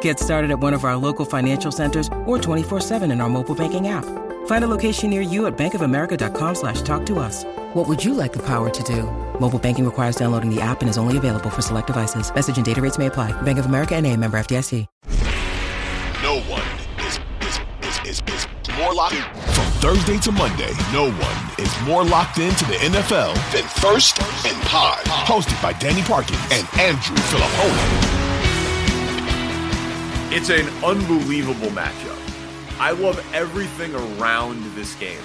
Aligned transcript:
Get 0.00 0.18
started 0.18 0.50
at 0.50 0.58
one 0.58 0.74
of 0.74 0.84
our 0.84 0.96
local 0.96 1.24
financial 1.24 1.70
centers 1.70 2.08
or 2.24 2.38
24-7 2.38 3.12
in 3.12 3.20
our 3.20 3.28
mobile 3.28 3.54
banking 3.54 3.86
app. 3.86 4.04
Find 4.46 4.64
a 4.64 4.68
location 4.68 5.10
near 5.10 5.20
you 5.22 5.46
at 5.46 5.56
bankofamerica.com 5.56 6.54
slash 6.56 6.82
talk 6.82 7.06
to 7.06 7.20
us. 7.20 7.44
What 7.74 7.86
would 7.88 8.04
you 8.04 8.14
like 8.14 8.32
the 8.32 8.44
power 8.44 8.68
to 8.70 8.82
do? 8.82 9.02
Mobile 9.40 9.58
banking 9.60 9.84
requires 9.84 10.16
downloading 10.16 10.52
the 10.52 10.60
app 10.60 10.80
and 10.80 10.90
is 10.90 10.98
only 10.98 11.16
available 11.16 11.50
for 11.50 11.62
select 11.62 11.86
devices. 11.86 12.34
Message 12.34 12.56
and 12.56 12.64
data 12.64 12.80
rates 12.80 12.98
may 12.98 13.06
apply. 13.06 13.30
Bank 13.42 13.58
of 13.58 13.66
America 13.66 13.94
and 13.94 14.04
a 14.04 14.16
member 14.16 14.38
FDIC. 14.38 14.86
No 16.22 16.40
one 16.42 16.62
is, 17.06 17.18
is, 17.42 17.60
is, 17.82 18.00
is, 18.08 18.22
is 18.34 18.46
more 18.78 18.94
locked 18.94 19.14
from 19.14 19.64
Thursday 19.80 20.18
to 20.18 20.32
Monday. 20.32 20.72
No 20.92 21.10
one 21.10 21.50
is 21.58 21.72
more 21.86 22.04
locked 22.04 22.38
into 22.38 22.64
the 22.64 22.74
NFL 22.74 23.34
than 23.52 23.64
First 23.64 24.20
and 24.46 24.56
Pod. 24.62 25.04
Hosted 25.04 25.60
by 25.62 25.72
Danny 25.74 26.02
Parkins 26.02 26.40
and 26.50 26.66
Andrew 26.80 27.16
Fillipponi. 27.16 28.15
It's 30.38 30.50
an 30.50 30.68
unbelievable 30.84 31.68
matchup. 31.68 32.18
I 32.78 32.90
love 32.90 33.24
everything 33.32 33.94
around 33.94 34.62
this 34.74 34.94
game. 34.96 35.22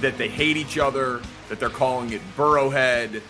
That 0.00 0.16
they 0.16 0.28
hate 0.28 0.56
each 0.56 0.78
other, 0.78 1.20
that 1.50 1.60
they're 1.60 1.68
calling 1.68 2.14
it 2.14 2.22
Burrowhead, 2.34 3.20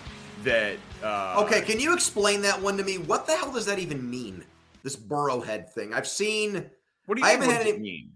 that. 0.45 0.77
Uh, 1.03 1.43
Okay, 1.45 1.61
can 1.63 1.81
you 1.81 1.93
explain 1.93 2.43
that 2.43 2.63
one 2.63 2.77
to 2.77 2.85
me? 2.85 2.99
What 2.99 3.27
the 3.27 3.33
hell 3.37 3.51
does 3.51 3.67
that 3.67 3.81
even 3.81 4.09
mean? 4.09 4.45
This 4.85 4.95
Burrowhead 4.95 5.73
thing. 5.73 5.93
I've 5.93 6.07
seen. 6.07 6.71
What 7.07 7.17
do 7.17 7.21
you 7.23 7.27
I 7.27 7.31
think 7.31 7.43
haven't 7.43 7.49
what 7.49 7.57
had 7.57 7.67
it 7.67 7.75
any- 7.75 7.83
mean? 7.83 8.13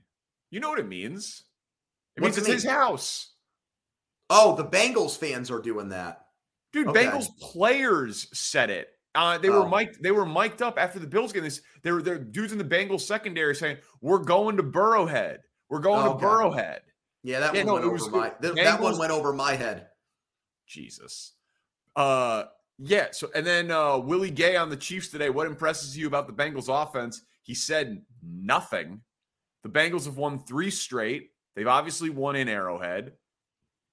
You 0.53 0.61
know 0.61 0.69
what 0.71 0.79
it 0.79 0.87
means. 0.89 1.43
It 2.17 2.23
What's 2.23 2.37
means 2.37 2.49
it 2.49 2.53
it's 2.55 2.63
his 2.63 2.71
house. 2.73 3.33
Oh, 4.29 4.55
the 4.55 4.65
Bengals 4.65 5.19
fans 5.19 5.51
are 5.51 5.61
doing 5.61 5.89
that. 5.89 6.27
Dude, 6.73 6.87
Okay. 6.89 7.07
Bengals 7.07 7.37
players 7.41 8.29
said 8.33 8.71
it. 8.71 8.89
Uh, 9.15 9.39
they 9.39 9.51
were 9.51 9.65
Oh. 9.65 9.69
mic'd. 9.69 10.03
They 10.03 10.13
were 10.13 10.25
mic'd 10.27 10.63
up 10.63 10.79
after 10.79 10.99
the 10.99 11.07
Bills 11.07 11.33
game. 11.33 11.43
This, 11.43 11.61
they 11.83 11.91
were 11.91 12.01
there. 12.03 12.19
Dudes 12.19 12.53
in 12.53 12.59
the 12.59 12.65
Bengals 12.65 13.01
secondary 13.01 13.55
saying, 13.57 13.79
"We're 14.01 14.19
going 14.19 14.57
to 14.57 14.63
Burrowhead. 14.63 15.39
We're 15.69 15.81
going 15.81 16.07
Oh, 16.07 16.11
Okay. 16.13 16.21
to 16.21 16.27
Burrowhead." 16.27 16.79
Yeah, 17.23 17.41
that 17.41 17.55
Yeah, 17.55 17.65
one 17.65 17.83
no, 17.83 17.89
went 17.91 18.03
over 18.03 18.11
my. 18.17 18.31
th- 18.31 18.55
that 18.55 18.81
one 18.81 18.99
went 18.99 19.13
over 19.13 19.33
my 19.33 19.55
head. 19.55 19.89
Jesus. 20.67 21.35
Uh, 21.97 22.45
yeah. 22.79 23.09
So, 23.13 23.31
and 23.35 23.45
then 23.47 23.71
uh, 23.71 23.99
Willie 23.99 24.31
Gay 24.31 24.57
on 24.57 24.71
the 24.71 24.77
Chiefs 24.77 25.09
today. 25.09 25.29
What 25.31 25.47
impresses 25.47 25.97
you 25.99 26.07
about 26.07 26.27
the 26.27 26.33
Bengals 26.33 26.69
offense? 26.69 27.23
He 27.43 27.55
said 27.55 28.05
nothing. 28.23 29.03
The 29.65 29.69
Bengals 29.71 30.05
have 30.07 30.17
won 30.17 30.39
three 30.39 30.71
straight. 30.71 31.31
They've 31.57 31.67
obviously 31.67 32.11
won 32.11 32.37
in 32.37 32.49
Arrowhead. 32.49 33.15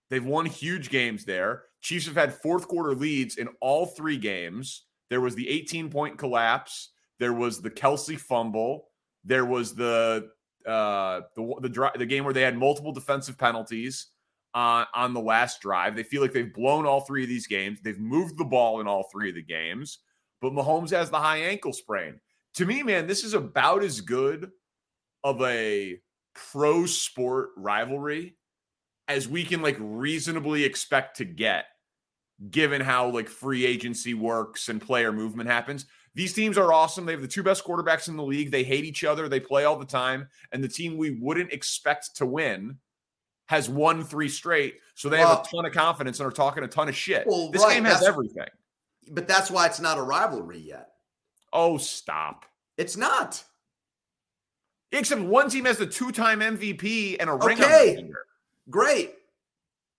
They've 0.10 0.24
won 0.24 0.46
huge 0.46 0.90
games 0.90 1.26
there. 1.26 1.64
Chiefs 1.82 2.06
have 2.06 2.16
had 2.16 2.34
fourth 2.34 2.68
quarter 2.68 2.94
leads 2.96 3.36
in 3.38 3.50
all 3.60 3.86
three 3.88 4.18
games. 4.18 4.86
There 5.10 5.22
was 5.22 5.36
the 5.36 5.48
18 5.48 5.90
point 5.90 6.18
collapse. 6.18 6.90
There 7.20 7.34
was 7.34 7.62
the 7.62 7.70
Kelce 7.70 8.20
fumble. 8.20 8.90
There 9.24 9.46
was 9.46 9.76
the 9.76 10.30
uh, 10.66 11.22
the 11.36 11.56
the, 11.62 11.92
the 11.98 12.06
game 12.06 12.24
where 12.24 12.34
they 12.34 12.42
had 12.42 12.58
multiple 12.58 12.92
defensive 12.92 13.38
penalties 13.38 14.08
on 14.54 14.86
on 14.94 15.14
the 15.14 15.22
last 15.22 15.62
drive. 15.62 15.96
They 15.96 16.04
feel 16.04 16.22
like 16.22 16.34
they've 16.34 16.54
blown 16.54 16.86
all 16.86 17.02
three 17.02 17.24
of 17.24 17.30
these 17.30 17.48
games. 17.48 17.80
They've 17.82 18.00
moved 18.00 18.38
the 18.38 18.46
ball 18.46 18.82
in 18.82 18.88
all 18.88 19.10
three 19.12 19.30
of 19.30 19.36
the 19.36 19.44
games, 19.44 20.00
but 20.42 20.54
Mahomes 20.54 20.92
has 20.92 21.10
the 21.10 21.20
high 21.20 21.38
ankle 21.38 21.74
sprain. 21.74 22.20
To 22.56 22.66
me, 22.66 22.84
man, 22.84 23.08
this 23.08 23.24
is 23.24 23.34
about 23.34 23.84
as 23.84 24.02
good 24.02 24.52
of 25.24 25.42
a 25.42 26.00
pro 26.34 26.86
sport 26.86 27.50
rivalry 27.58 28.36
as 29.08 29.28
we 29.28 29.44
can 29.44 29.62
like 29.62 29.78
reasonably 29.80 30.64
expect 30.64 31.18
to 31.18 31.26
get 31.26 31.66
given 32.52 32.82
how 32.82 33.10
like 33.10 33.30
free 33.30 33.66
agency 33.66 34.14
works 34.14 34.70
and 34.70 34.82
player 34.82 35.12
movement 35.12 35.50
happens. 35.50 35.86
These 36.14 36.34
teams 36.34 36.58
are 36.58 36.74
awesome. 36.74 37.06
They 37.06 37.12
have 37.14 37.22
the 37.22 37.28
two 37.28 37.44
best 37.44 37.64
quarterbacks 37.64 38.08
in 38.08 38.16
the 38.18 38.24
league. 38.24 38.52
They 38.52 38.64
hate 38.64 38.86
each 38.86 39.04
other. 39.04 39.28
They 39.30 39.40
play 39.40 39.66
all 39.66 39.78
the 39.78 39.86
time. 39.86 40.28
And 40.52 40.64
the 40.64 40.68
team 40.68 40.98
we 40.98 41.12
wouldn't 41.12 41.52
expect 41.54 42.16
to 42.18 42.26
win 42.26 42.78
has 43.48 43.70
won 43.70 44.04
three 44.04 44.30
straight. 44.30 44.76
So 44.96 45.10
they 45.10 45.20
have 45.20 45.40
a 45.40 45.44
ton 45.44 45.66
of 45.66 45.74
confidence 45.74 46.20
and 46.20 46.28
are 46.28 46.32
talking 46.32 46.64
a 46.64 46.68
ton 46.68 46.90
of 46.90 46.96
shit. 46.96 47.26
Well, 47.28 47.50
this 47.52 47.64
right, 47.64 47.76
game 47.76 47.86
has 47.86 48.00
that's- 48.00 48.10
everything. 48.10 48.50
But 49.10 49.28
that's 49.28 49.50
why 49.50 49.68
it's 49.68 49.80
not 49.80 49.98
a 49.98 50.02
rivalry 50.02 50.60
yet. 50.60 50.90
Oh, 51.54 51.78
stop. 51.78 52.46
It's 52.78 52.98
not. 52.98 53.42
Except 54.92 55.22
one 55.22 55.50
team 55.50 55.66
has 55.66 55.78
the 55.78 55.86
two-time 55.88 56.40
MVP 56.42 57.18
and 57.20 57.30
a 57.30 57.34
ring 57.36 57.58
on 57.60 57.64
Okay. 57.66 57.86
their 57.86 57.96
finger. 57.96 58.26
Great. 58.70 59.14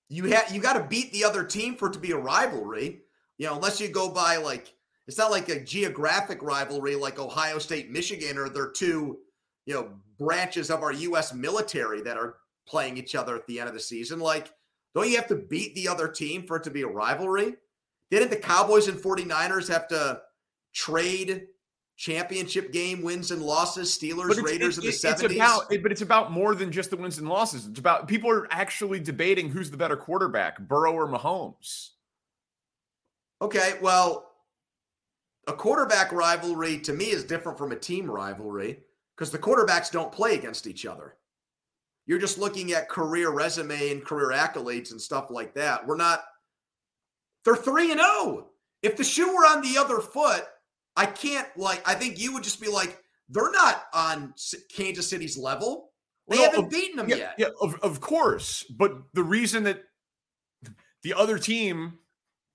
You 0.08 0.24
had 0.24 0.50
you 0.50 0.60
got 0.60 0.74
to 0.74 0.84
beat 0.84 1.12
the 1.12 1.24
other 1.24 1.44
team 1.44 1.76
for 1.76 1.88
it 1.88 1.92
to 1.94 1.98
be 1.98 2.12
a 2.12 2.18
rivalry. 2.18 3.00
You 3.36 3.46
know, 3.46 3.54
unless 3.54 3.80
you 3.80 3.88
go 3.88 4.08
by 4.08 4.36
like 4.36 4.74
it's 5.06 5.18
not 5.18 5.30
like 5.30 5.48
a 5.48 5.60
geographic 5.60 6.42
rivalry 6.42 6.94
like 6.94 7.18
Ohio 7.18 7.58
State, 7.58 7.90
Michigan, 7.90 8.36
or 8.36 8.48
they're 8.48 8.70
two, 8.70 9.18
you 9.64 9.74
know, 9.74 9.90
branches 10.18 10.70
of 10.70 10.82
our 10.82 10.92
U.S. 10.92 11.32
military 11.32 12.02
that 12.02 12.18
are 12.18 12.36
playing 12.66 12.98
each 12.98 13.14
other 13.14 13.34
at 13.34 13.46
the 13.46 13.58
end 13.58 13.68
of 13.68 13.74
the 13.74 13.80
season. 13.80 14.20
Like, 14.20 14.52
don't 14.94 15.08
you 15.08 15.16
have 15.16 15.28
to 15.28 15.36
beat 15.36 15.74
the 15.74 15.88
other 15.88 16.08
team 16.08 16.46
for 16.46 16.58
it 16.58 16.64
to 16.64 16.70
be 16.70 16.82
a 16.82 16.86
rivalry? 16.86 17.54
Didn't 18.10 18.30
the 18.30 18.36
Cowboys 18.36 18.88
and 18.88 18.98
49ers 18.98 19.68
have 19.68 19.88
to 19.88 20.20
trade 20.74 21.46
championship 21.98 22.72
game 22.72 23.02
wins 23.02 23.32
and 23.32 23.42
losses, 23.42 23.90
Steelers, 23.98 24.40
Raiders 24.40 24.78
it- 24.78 24.84
in 24.84 24.90
the 24.90 24.96
70s? 24.96 25.24
it's 25.24 25.34
about, 25.34 25.72
it- 25.72 25.82
but 25.82 25.92
it's 25.92 26.00
about 26.00 26.30
more 26.30 26.54
than 26.54 26.70
just 26.72 26.90
the 26.90 26.96
wins 26.96 27.18
and 27.18 27.28
losses. 27.28 27.66
It's 27.66 27.80
about 27.80 28.06
people 28.08 28.30
are 28.30 28.46
actually 28.52 29.00
debating 29.00 29.50
who's 29.50 29.70
the 29.70 29.76
better 29.76 29.96
quarterback, 29.96 30.60
Burrow 30.60 30.92
or 30.92 31.08
Mahomes. 31.08 31.90
Okay, 33.42 33.78
well, 33.82 34.30
a 35.48 35.52
quarterback 35.52 36.12
rivalry 36.12 36.78
to 36.80 36.92
me 36.92 37.10
is 37.10 37.24
different 37.24 37.58
from 37.58 37.72
a 37.72 37.76
team 37.76 38.08
rivalry 38.10 38.80
because 39.16 39.30
the 39.30 39.38
quarterbacks 39.38 39.90
don't 39.90 40.12
play 40.12 40.34
against 40.34 40.66
each 40.68 40.86
other. 40.86 41.16
You're 42.06 42.18
just 42.20 42.38
looking 42.38 42.72
at 42.72 42.88
career 42.88 43.30
resume 43.30 43.90
and 43.90 44.04
career 44.04 44.30
accolades 44.30 44.92
and 44.92 45.00
stuff 45.00 45.30
like 45.30 45.52
that. 45.54 45.86
We're 45.86 45.96
not, 45.96 46.24
they're 47.44 47.56
3 47.56 47.90
and 47.90 48.00
0. 48.00 48.50
If 48.82 48.96
the 48.96 49.04
shoe 49.04 49.28
were 49.34 49.44
on 49.46 49.62
the 49.62 49.76
other 49.78 49.98
foot, 49.98 50.46
I 50.98 51.06
can't, 51.06 51.46
like, 51.56 51.86
I 51.88 51.94
think 51.94 52.18
you 52.18 52.32
would 52.34 52.42
just 52.42 52.60
be 52.60 52.68
like, 52.68 53.00
they're 53.28 53.52
not 53.52 53.84
on 53.94 54.34
Kansas 54.74 55.08
City's 55.08 55.38
level. 55.38 55.92
They 56.28 56.36
Well, 56.38 56.50
haven't 56.50 56.64
of- 56.66 56.70
beaten 56.70 56.96
them 56.96 57.08
Yeah, 57.08 57.16
yet. 57.16 57.34
yeah, 57.38 57.46
of, 57.60 57.74
of 57.80 58.00
course. 58.00 58.64
But 58.64 58.92
the 59.14 59.22
reason 59.22 59.62
that 59.64 59.82
the 61.02 61.14
other 61.14 61.38
team, 61.38 61.98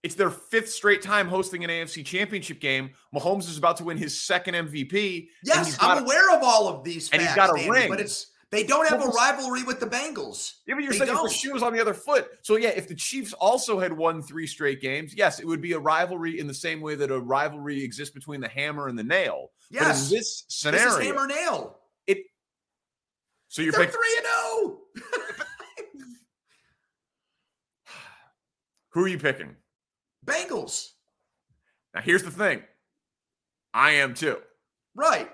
it's 0.03 0.15
their 0.15 0.29
fifth 0.29 0.69
straight 0.71 1.01
time 1.01 1.27
hosting 1.29 1.63
an 1.63 1.69
AFC 1.69 2.05
championship 2.05 2.59
game. 2.59 2.91
Mahomes 3.15 3.47
is 3.49 3.57
about 3.57 3.77
to 3.77 3.83
win 3.85 3.97
his 3.97 4.21
second 4.21 4.55
MVP. 4.55 5.29
Yes, 5.43 5.77
I'm 5.79 5.99
a- 5.99 6.01
aware 6.05 6.35
of 6.35 6.43
all 6.43 6.67
of 6.67 6.83
these 6.83 7.09
and 7.11 7.21
he's 7.21 7.33
got 7.35 7.49
a 7.49 7.53
Andy, 7.53 7.69
ring. 7.69 7.89
but 7.89 8.01
it's 8.01 8.27
They 8.53 8.63
don't 8.63 8.87
have 8.87 9.03
a 9.03 9.07
rivalry 9.07 9.63
with 9.63 9.79
the 9.79 9.87
Bengals. 9.87 10.57
Yeah, 10.67 10.75
but 10.75 10.83
you're 10.83 10.91
They 10.93 10.99
saying 10.99 11.11
don't. 11.11 11.27
the 11.27 11.33
shoe 11.33 11.53
was 11.53 11.63
on 11.63 11.73
the 11.73 11.81
other 11.81 11.95
foot. 11.95 12.29
So 12.43 12.55
yeah, 12.55 12.69
if 12.69 12.87
the 12.87 12.93
Chiefs 12.93 13.33
also 13.33 13.79
had 13.79 13.91
won 13.91 14.21
three 14.21 14.45
straight 14.45 14.79
games, 14.79 15.15
yes, 15.15 15.39
it 15.39 15.47
would 15.47 15.59
be 15.59 15.73
a 15.73 15.79
rivalry 15.79 16.39
in 16.39 16.45
the 16.45 16.53
same 16.53 16.79
way 16.79 16.93
that 16.93 17.09
a 17.09 17.19
rivalry 17.19 17.83
exists 17.83 18.13
between 18.13 18.41
the 18.41 18.47
hammer 18.47 18.89
and 18.89 18.97
the 18.99 19.03
nail. 19.03 19.49
Yes. 19.71 19.81
But 19.81 19.89
in 19.89 19.95
this 19.95 20.09
This 20.11 20.45
scenario, 20.49 20.97
is 20.99 21.03
hammer 21.03 21.25
nail. 21.25 21.79
It. 22.05 22.19
So 23.47 23.63
you're 23.63 23.71
They're 23.71 23.87
picking 23.87 23.99
three 23.99 24.17
and 24.17 24.25
oh. 24.29 24.81
who 28.89 29.03
are 29.03 29.07
you 29.07 29.17
picking? 29.17 29.55
Bengals. 30.27 30.91
Now 31.95 32.01
here's 32.01 32.21
the 32.21 32.29
thing. 32.29 32.61
I 33.73 33.93
am 33.93 34.13
too. 34.13 34.37
Right. 34.93 35.31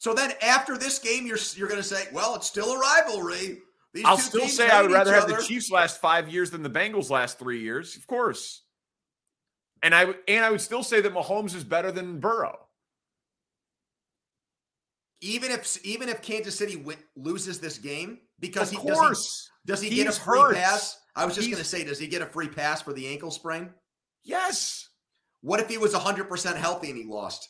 So 0.00 0.14
then 0.14 0.32
after 0.42 0.76
this 0.78 0.98
game, 0.98 1.26
you're 1.26 1.38
you're 1.54 1.68
going 1.68 1.80
to 1.80 1.86
say, 1.86 2.08
well, 2.12 2.34
it's 2.34 2.46
still 2.46 2.72
a 2.72 2.78
rivalry. 2.78 3.58
These 3.92 4.04
I'll 4.06 4.16
still 4.18 4.48
say 4.48 4.68
I 4.70 4.80
would 4.82 4.90
rather 4.92 5.12
have 5.14 5.28
the. 5.28 5.36
Chiefs 5.42 5.70
last 5.70 6.00
five 6.00 6.28
years 6.28 6.50
than 6.50 6.62
the 6.62 6.70
Bengals 6.70 7.10
last 7.10 7.38
three 7.38 7.60
years, 7.60 7.96
of 7.96 8.06
course. 8.06 8.62
And 9.82 9.94
I 9.94 10.06
would 10.06 10.16
and 10.26 10.42
I 10.44 10.50
would 10.50 10.60
still 10.62 10.82
say 10.82 11.00
that 11.02 11.12
Mahomes 11.14 11.54
is 11.54 11.64
better 11.64 11.92
than 11.92 12.18
Burrow. 12.18 12.58
even 15.20 15.50
if 15.50 15.76
even 15.84 16.08
if 16.08 16.22
Kansas 16.22 16.56
City 16.56 16.76
wi- 16.76 16.96
loses 17.14 17.60
this 17.60 17.76
game 17.78 18.18
because 18.38 18.72
Of 18.72 18.80
he 18.80 18.88
does 18.88 19.50
he, 19.66 19.70
does 19.70 19.80
he 19.82 19.90
get 19.90 20.06
a 20.06 20.12
free 20.12 20.40
hurt. 20.40 20.54
pass? 20.54 20.98
I 21.14 21.26
was 21.26 21.34
just 21.34 21.46
He's- 21.46 21.58
to 21.58 21.64
say, 21.64 21.84
does 21.84 21.98
he 21.98 22.06
get 22.06 22.22
a 22.22 22.26
free 22.26 22.48
pass 22.48 22.80
for 22.80 22.92
the 22.94 23.06
ankle 23.08 23.30
sprain? 23.30 23.70
Yes. 24.24 24.88
What 25.42 25.60
if 25.60 25.68
he 25.68 25.76
was 25.78 25.92
100% 25.94 26.56
healthy 26.56 26.88
and 26.90 26.98
he 26.98 27.04
lost? 27.04 27.48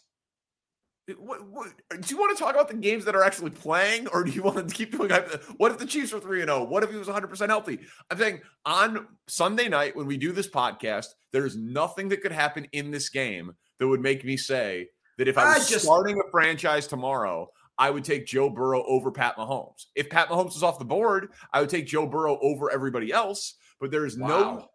What, 1.19 1.49
what, 1.49 1.69
do 2.00 2.08
you 2.08 2.19
want 2.19 2.37
to 2.37 2.43
talk 2.43 2.55
about 2.55 2.69
the 2.69 2.75
games 2.75 3.05
that 3.05 3.17
are 3.17 3.25
actually 3.25 3.50
playing, 3.50 4.06
or 4.08 4.23
do 4.23 4.31
you 4.31 4.43
want 4.43 4.69
to 4.69 4.75
keep 4.75 4.93
doing? 4.93 5.11
What 5.56 5.73
if 5.73 5.79
the 5.79 5.87
Chiefs 5.87 6.12
were 6.12 6.20
three 6.20 6.41
and 6.41 6.49
zero? 6.49 6.64
What 6.64 6.82
if 6.85 6.91
he 6.91 6.97
was 6.97 7.08
100 7.08 7.26
percent 7.26 7.50
healthy? 7.50 7.81
I'm 8.11 8.19
saying 8.19 8.41
on 8.64 9.08
Sunday 9.26 9.69
night 9.69 9.97
when 9.97 10.06
we 10.06 10.17
do 10.17 10.32
this 10.32 10.49
podcast, 10.49 11.06
there 11.32 11.47
is 11.47 11.56
nothing 11.56 12.08
that 12.11 12.23
could 12.23 12.32
happen 12.32 12.67
in 12.73 12.91
this 12.91 13.08
game 13.08 13.52
that 13.79 13.88
would 13.88 14.00
make 14.00 14.25
me 14.25 14.37
say 14.37 14.88
that 15.19 15.26
if 15.26 15.37
I 15.37 15.55
I 15.55 15.58
was 15.58 15.69
just- 15.69 15.85
starting 15.85 16.19
a 16.19 16.31
franchise 16.31 16.87
tomorrow, 16.87 17.50
I 17.79 17.91
would 17.91 18.05
take 18.05 18.26
Joe 18.26 18.50
Burrow 18.50 18.85
over 18.87 19.11
Pat 19.11 19.37
Mahomes. 19.37 19.87
If 19.97 20.11
Pat 20.11 20.29
Mahomes 20.29 20.55
was 20.55 20.62
off 20.62 20.79
the 20.79 20.85
board, 20.85 21.32
I 21.52 21.61
would 21.61 21.70
take 21.70 21.87
Joe 21.87 22.06
Burrow 22.06 22.38
over 22.43 22.70
everybody 22.70 23.11
else. 23.11 23.55
But 23.81 23.91
there 23.91 24.05
is 24.05 24.19
no, 24.19 24.69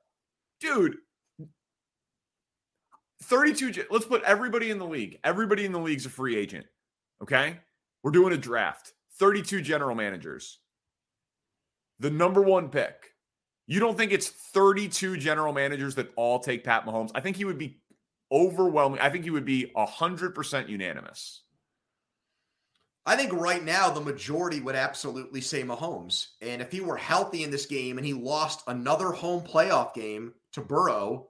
dude. 0.59 0.97
32 3.25 3.85
let's 3.91 4.05
put 4.05 4.23
everybody 4.23 4.71
in 4.71 4.79
the 4.79 4.85
league. 4.85 5.19
Everybody 5.23 5.65
in 5.65 5.71
the 5.71 5.79
league's 5.79 6.05
a 6.05 6.09
free 6.09 6.37
agent 6.37 6.65
okay? 7.21 7.57
We're 8.03 8.11
doing 8.11 8.33
a 8.33 8.37
draft. 8.37 8.93
32 9.19 9.61
general 9.61 9.95
managers. 9.95 10.59
The 11.99 12.09
number 12.09 12.41
one 12.41 12.69
pick. 12.69 13.11
You 13.67 13.79
don't 13.79 13.97
think 13.97 14.11
it's 14.11 14.29
32 14.29 15.17
general 15.17 15.53
managers 15.53 15.95
that 15.95 16.11
all 16.15 16.39
take 16.39 16.63
pat 16.63 16.85
mahomes? 16.85 17.11
I 17.15 17.21
think 17.21 17.37
he 17.37 17.45
would 17.45 17.57
be 17.57 17.81
overwhelming 18.31 18.99
i 18.99 19.07
think 19.07 19.23
he 19.23 19.29
would 19.29 19.45
be 19.45 19.71
100% 19.77 20.67
unanimous. 20.67 21.43
I 23.05 23.15
think 23.15 23.31
right 23.33 23.63
now 23.63 23.91
the 23.91 24.01
majority 24.01 24.59
would 24.61 24.75
absolutely 24.75 25.39
say 25.41 25.61
Mahomes. 25.61 26.29
And 26.41 26.59
if 26.59 26.71
he 26.71 26.81
were 26.81 26.97
healthy 26.97 27.43
in 27.43 27.51
this 27.51 27.67
game 27.67 27.99
and 27.99 28.05
he 28.05 28.13
lost 28.13 28.63
another 28.65 29.11
home 29.11 29.43
playoff 29.43 29.93
game 29.93 30.33
to 30.53 30.61
Burrow, 30.61 31.29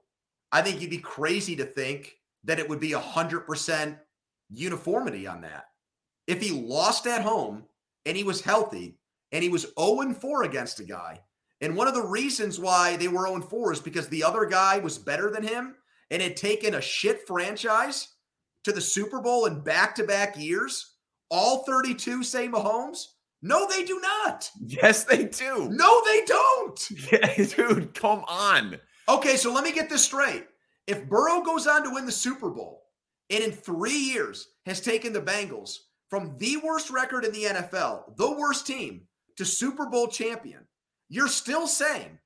I 0.52 0.62
think 0.62 0.80
you'd 0.80 0.90
be 0.90 0.98
crazy 0.98 1.56
to 1.56 1.64
think 1.64 2.16
that 2.44 2.58
it 2.58 2.68
would 2.68 2.80
be 2.80 2.92
100% 2.92 3.98
uniformity 4.50 5.26
on 5.26 5.40
that. 5.42 5.64
If 6.26 6.40
he 6.40 6.50
lost 6.50 7.06
at 7.06 7.22
home 7.22 7.64
and 8.04 8.16
he 8.16 8.24
was 8.24 8.40
healthy 8.40 8.98
and 9.32 9.42
he 9.42 9.48
was 9.48 9.72
0 9.78 10.12
4 10.14 10.42
against 10.44 10.80
a 10.80 10.84
guy, 10.84 11.20
and 11.60 11.76
one 11.76 11.88
of 11.88 11.94
the 11.94 12.02
reasons 12.02 12.60
why 12.60 12.96
they 12.96 13.08
were 13.08 13.26
0 13.26 13.40
4 13.42 13.72
is 13.72 13.80
because 13.80 14.08
the 14.08 14.24
other 14.24 14.44
guy 14.44 14.78
was 14.78 14.98
better 14.98 15.30
than 15.30 15.42
him 15.42 15.74
and 16.10 16.22
had 16.22 16.36
taken 16.36 16.74
a 16.74 16.80
shit 16.80 17.26
franchise 17.26 18.08
to 18.64 18.72
the 18.72 18.80
Super 18.80 19.20
Bowl 19.20 19.46
in 19.46 19.60
back 19.60 19.94
to 19.96 20.04
back 20.04 20.38
years, 20.38 20.94
all 21.30 21.64
32 21.64 22.22
say 22.22 22.48
Mahomes? 22.48 22.98
No, 23.42 23.68
they 23.68 23.84
do 23.84 24.00
not. 24.00 24.50
yes 24.60 25.04
they 25.04 25.24
do 25.24 25.68
No, 25.70 26.02
they 26.04 26.24
don't. 26.24 26.90
yeah, 27.12 27.44
dude 27.44 27.94
come 27.94 28.24
on 28.26 28.78
Okay, 29.08 29.36
so 29.36 29.52
let 29.52 29.64
me 29.64 29.72
get 29.72 29.88
this 29.88 30.04
straight. 30.04 30.46
If 30.86 31.08
Burrow 31.08 31.42
goes 31.42 31.66
on 31.66 31.82
to 31.84 31.90
win 31.90 32.06
the 32.06 32.12
Super 32.12 32.50
Bowl 32.50 32.82
and 33.30 33.42
in 33.42 33.52
three 33.52 33.96
years 33.96 34.48
has 34.66 34.80
taken 34.80 35.12
the 35.12 35.20
Bengals 35.20 35.78
from 36.10 36.36
the 36.38 36.56
worst 36.58 36.90
record 36.90 37.24
in 37.24 37.32
the 37.32 37.44
NFL, 37.44 38.16
the 38.16 38.30
worst 38.32 38.66
team, 38.66 39.02
to 39.36 39.44
Super 39.44 39.86
Bowl 39.86 40.06
champion, 40.08 40.60
you're 41.08 41.28
still 41.28 41.66
saying 41.66 42.18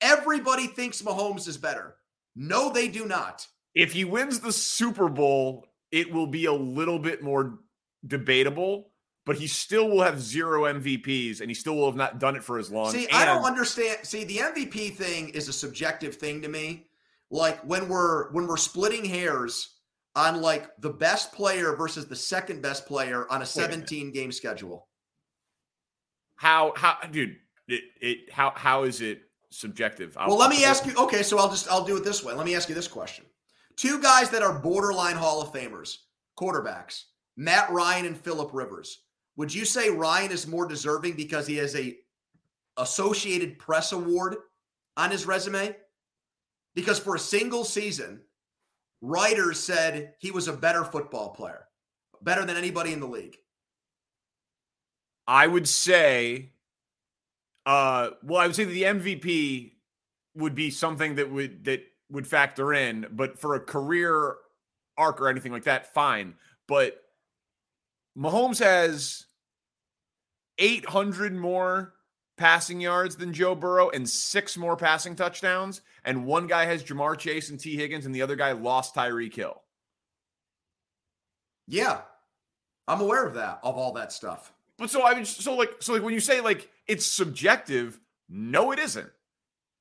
everybody 0.00 0.66
thinks 0.66 1.02
Mahomes 1.02 1.48
is 1.48 1.56
better. 1.56 1.96
No, 2.36 2.70
they 2.70 2.88
do 2.88 3.04
not. 3.06 3.46
if 3.74 3.92
he 3.92 4.04
wins 4.04 4.40
the 4.40 4.52
super 4.52 5.08
bowl 5.08 5.66
it 5.90 6.10
will 6.12 6.26
be 6.26 6.46
a 6.46 6.52
little 6.52 6.98
bit 6.98 7.22
more 7.22 7.58
debatable 8.06 8.91
but 9.24 9.36
he 9.36 9.46
still 9.46 9.88
will 9.88 10.02
have 10.02 10.20
zero 10.20 10.62
mvps 10.72 11.40
and 11.40 11.48
he 11.50 11.54
still 11.54 11.76
will 11.76 11.86
have 11.86 11.96
not 11.96 12.18
done 12.18 12.34
it 12.36 12.42
for 12.42 12.58
as 12.58 12.70
long 12.70 12.90
See, 12.90 13.08
I 13.10 13.24
don't 13.24 13.44
understand. 13.44 13.98
See, 14.04 14.24
the 14.24 14.38
MVP 14.38 14.94
thing 14.94 15.28
is 15.30 15.48
a 15.48 15.52
subjective 15.52 16.16
thing 16.16 16.42
to 16.42 16.48
me. 16.48 16.86
Like 17.30 17.60
when 17.62 17.88
we're 17.88 18.30
when 18.32 18.46
we're 18.46 18.56
splitting 18.56 19.04
hairs 19.04 19.76
on 20.14 20.42
like 20.42 20.68
the 20.80 20.90
best 20.90 21.32
player 21.32 21.74
versus 21.76 22.06
the 22.06 22.16
second 22.16 22.60
best 22.62 22.86
player 22.86 23.26
on 23.30 23.38
a 23.38 23.40
Wait 23.40 23.42
a 23.44 23.46
17 23.46 24.12
game 24.12 24.32
schedule. 24.32 24.88
how 26.36 26.72
how 26.76 26.98
dude 27.10 27.36
it, 27.68 27.82
it 28.00 28.32
how 28.32 28.52
how 28.54 28.82
is 28.82 29.00
it 29.00 29.22
subjective 29.50 30.16
I'll- 30.18 30.28
Well, 30.28 30.38
let 30.38 30.50
me 30.50 30.64
ask 30.64 30.84
you. 30.84 30.94
Okay, 30.96 31.22
so 31.22 31.38
I'll 31.38 31.48
just 31.50 31.70
I'll 31.70 31.84
do 31.84 31.96
it 31.96 32.04
this 32.04 32.24
way. 32.24 32.34
Let 32.34 32.44
me 32.46 32.54
ask 32.54 32.68
you 32.68 32.74
this 32.74 32.88
question: 32.88 33.24
Two 33.76 34.00
guys 34.02 34.30
that 34.30 34.42
are 34.42 34.58
borderline 34.58 35.16
Hall 35.16 35.40
of 35.40 35.52
Famers, 35.52 35.96
quarterbacks, 36.38 37.04
Matt 37.36 37.70
Ryan 37.70 38.06
and 38.06 38.16
Philip 38.18 38.50
Rivers. 38.52 38.98
Would 39.36 39.54
you 39.54 39.64
say 39.64 39.90
Ryan 39.90 40.30
is 40.30 40.46
more 40.46 40.66
deserving 40.66 41.14
because 41.14 41.46
he 41.46 41.56
has 41.56 41.74
a 41.76 41.96
Associated 42.76 43.58
Press 43.58 43.92
award 43.92 44.36
on 44.96 45.10
his 45.10 45.26
resume? 45.26 45.76
Because 46.74 46.98
for 46.98 47.14
a 47.16 47.18
single 47.20 47.64
season, 47.64 48.20
writers 49.02 49.58
said 49.58 50.14
he 50.18 50.30
was 50.30 50.48
a 50.48 50.52
better 50.52 50.84
football 50.84 51.30
player, 51.30 51.66
better 52.22 52.44
than 52.46 52.56
anybody 52.56 52.92
in 52.92 53.00
the 53.00 53.06
league. 53.06 53.36
i 55.26 55.46
would 55.46 55.68
say 55.68 56.50
uh 57.66 58.10
well 58.24 58.40
i 58.40 58.46
would 58.46 58.56
say 58.56 58.64
the 58.64 58.82
mvp 58.82 59.72
would 60.34 60.54
be 60.54 60.70
something 60.70 61.14
that 61.14 61.30
would 61.30 61.64
that 61.64 61.80
would 62.10 62.26
factor 62.26 62.72
in 62.74 63.06
but 63.12 63.38
for 63.38 63.54
a 63.54 63.60
career 63.60 64.34
arc 64.98 65.20
or 65.20 65.28
anything 65.28 65.52
like 65.52 65.64
that 65.64 65.94
fine 65.94 66.34
but 66.66 67.01
Mahomes 68.16 68.58
has 68.58 69.26
800 70.58 71.34
more 71.34 71.94
passing 72.36 72.80
yards 72.80 73.16
than 73.16 73.32
Joe 73.32 73.54
Burrow 73.54 73.90
and 73.90 74.08
six 74.08 74.56
more 74.56 74.76
passing 74.76 75.14
touchdowns. 75.14 75.80
And 76.04 76.26
one 76.26 76.46
guy 76.46 76.66
has 76.66 76.82
Ja'Marr 76.82 77.16
Chase 77.18 77.50
and 77.50 77.58
Tee 77.58 77.76
Higgins, 77.76 78.06
and 78.06 78.14
the 78.14 78.22
other 78.22 78.36
guy 78.36 78.52
lost 78.52 78.94
Tyreek 78.94 79.34
Hill. 79.34 79.62
Yeah, 81.68 82.00
I'm 82.88 83.00
aware 83.00 83.26
of 83.26 83.34
that, 83.34 83.60
of 83.62 83.76
all 83.76 83.92
that 83.92 84.12
stuff. 84.12 84.52
But 84.78 84.90
so 84.90 85.06
I 85.06 85.14
mean, 85.14 85.24
so 85.24 85.54
like, 85.54 85.76
so 85.80 85.92
like 85.92 86.02
when 86.02 86.14
you 86.14 86.20
say 86.20 86.40
like 86.40 86.68
it's 86.88 87.06
subjective, 87.06 88.00
no, 88.28 88.72
it 88.72 88.78
isn't. 88.78 89.10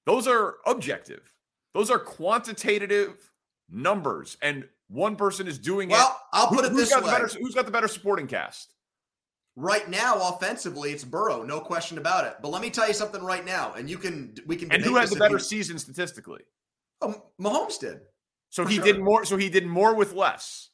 Those 0.06 0.28
are 0.28 0.58
objective. 0.66 1.34
Those 1.74 1.90
are 1.90 2.00
quantitative 2.00 3.32
numbers, 3.70 4.38
and 4.42 4.68
one 4.92 5.16
person 5.16 5.48
is 5.48 5.58
doing 5.58 5.90
it. 5.90 5.94
Well, 5.94 6.20
I'll 6.34 6.48
Who- 6.48 6.58
put 6.58 6.66
it 6.66 6.72
who's 6.72 6.90
this 6.90 6.96
way. 7.02 7.10
better- 7.10 7.28
who's 7.28 7.56
got 7.56 7.66
the 7.66 7.72
better 7.72 7.88
supporting 7.88 8.28
cast? 8.28 8.74
Right 9.56 9.90
now, 9.90 10.30
offensively, 10.30 10.92
it's 10.92 11.04
Burrow, 11.04 11.44
no 11.44 11.60
question 11.60 11.98
about 11.98 12.26
it. 12.26 12.36
But 12.42 12.50
let 12.50 12.62
me 12.62 12.70
tell 12.70 12.88
you 12.88 12.94
something 12.94 13.22
right 13.22 13.46
now, 13.46 13.74
and 13.74 13.90
you 13.90 13.98
can 13.98 14.36
we 14.46 14.56
can. 14.56 14.72
And 14.72 14.84
who 14.84 14.96
had 14.96 15.10
the 15.10 15.16
better 15.18 15.36
you- 15.36 15.40
season 15.40 15.78
statistically? 15.80 16.42
Oh, 17.02 17.32
Mahomes 17.40 17.80
did. 17.80 18.02
So 18.50 18.66
he 18.66 18.76
sure. 18.76 18.84
did 18.86 19.00
more. 19.00 19.26
So 19.26 19.38
he 19.38 19.50
did 19.50 19.66
more 19.66 19.94
with 19.96 20.14
less. 20.14 20.70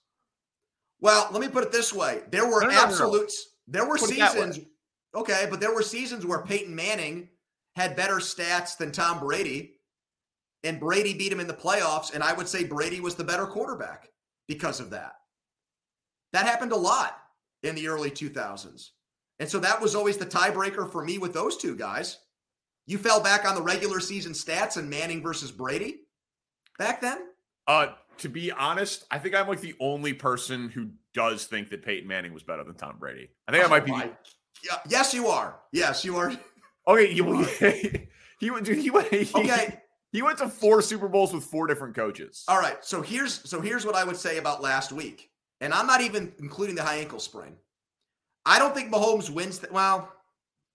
Well, 1.00 1.28
let 1.32 1.42
me 1.42 1.48
put 1.48 1.64
it 1.64 1.72
this 1.72 1.92
way: 1.94 2.24
there 2.32 2.46
were 2.46 2.62
No, 2.62 2.68
no, 2.68 2.74
no, 2.74 2.76
no. 2.76 2.84
absolutes. 2.84 3.48
There 3.68 3.86
were 3.88 3.98
Put 3.98 4.12
it 4.12 4.16
seasons. 4.16 4.60
Okay, 5.16 5.48
but 5.50 5.60
there 5.60 5.74
were 5.74 5.84
seasons 5.84 6.26
where 6.26 6.44
Peyton 6.44 6.76
Manning 6.76 7.30
had 7.76 7.96
better 7.96 8.16
stats 8.16 8.78
than 8.78 8.92
Tom 8.92 9.20
Brady, 9.20 9.77
and 10.68 10.80
Brady 10.80 11.14
beat 11.14 11.32
him 11.32 11.40
in 11.40 11.48
the 11.48 11.54
playoffs. 11.54 12.14
And 12.14 12.22
I 12.22 12.34
would 12.34 12.48
say 12.48 12.66
Brady 12.66 13.00
was 13.00 13.16
the 13.16 13.24
better 13.24 13.46
quarterback 13.46 14.10
because 14.48 14.80
of 14.80 14.90
that. 14.90 15.14
That 16.34 16.46
happened 16.46 16.74
a 16.74 16.78
lot 16.78 17.18
in 17.64 17.74
the 17.74 17.88
early 17.88 18.12
2000s. 18.12 18.90
And 19.40 19.50
so 19.50 19.60
that 19.60 19.82
was 19.82 19.96
always 19.96 20.18
the 20.18 20.26
tiebreaker 20.26 20.92
for 20.92 21.04
me 21.06 21.20
with 21.20 21.34
those 21.34 21.58
two 21.58 21.76
guys. 21.76 22.20
You 22.86 22.98
fell 22.98 23.22
back 23.22 23.48
on 23.48 23.56
the 23.56 23.62
regular 23.62 24.00
season 24.00 24.34
stats 24.34 24.78
and 24.78 24.90
Manning 24.90 25.22
versus 25.22 25.52
Brady 25.52 26.02
back 26.78 27.02
then? 27.02 27.20
Uh, 27.66 27.88
to 28.18 28.30
be 28.30 28.52
honest, 28.52 29.06
I 29.10 29.20
think 29.20 29.36
I'm 29.36 29.48
like 29.48 29.62
the 29.62 29.76
only 29.80 30.14
person 30.14 30.70
who 30.70 30.90
does 31.14 31.46
think 31.46 31.70
that 31.70 31.84
Peyton 31.84 32.08
Manning 32.08 32.34
was 32.34 32.44
better 32.44 32.64
than 32.64 32.76
Tom 32.76 32.96
Brady. 33.00 33.30
I 33.48 33.52
think 33.52 33.66
I 33.66 33.68
might 33.68 33.86
be. 33.86 33.92
Oh 33.92 33.98
my 33.98 34.10
Yeah, 34.64 34.78
yes, 34.90 35.14
you 35.14 35.28
are. 35.28 35.60
Yes, 35.72 36.04
you 36.04 36.18
are. 36.18 36.34
Okay, 36.88 37.08
he, 37.14 37.16
he 38.40 38.52
went. 38.52 38.66
Dude, 38.66 38.78
he 38.80 38.90
went. 38.90 39.08
He, 39.08 39.30
Okay. 39.34 39.82
He 40.14 40.22
went 40.22 40.38
to 40.40 40.48
four 40.48 40.82
Super 40.82 41.08
Bowls 41.08 41.34
with 41.34 41.44
four 41.44 41.68
different 41.68 41.96
coaches. 41.96 42.44
All 42.48 42.60
right. 42.60 42.84
So 42.84 43.02
here's 43.02 43.48
so 43.50 43.60
here's 43.62 43.86
what 43.86 43.96
I 43.96 44.04
would 44.04 44.18
say 44.18 44.38
about 44.38 44.62
last 44.62 44.92
week, 44.92 45.30
and 45.62 45.74
I'm 45.74 45.86
not 45.88 46.02
even 46.02 46.32
including 46.40 46.76
the 46.76 46.84
high 46.84 46.98
ankle 46.98 47.20
sprain. 47.20 47.56
I 48.46 48.60
don't 48.60 48.74
think 48.74 48.92
Mahomes 48.92 49.30
wins. 49.30 49.60
Th- 49.60 49.72
well, 49.72 50.12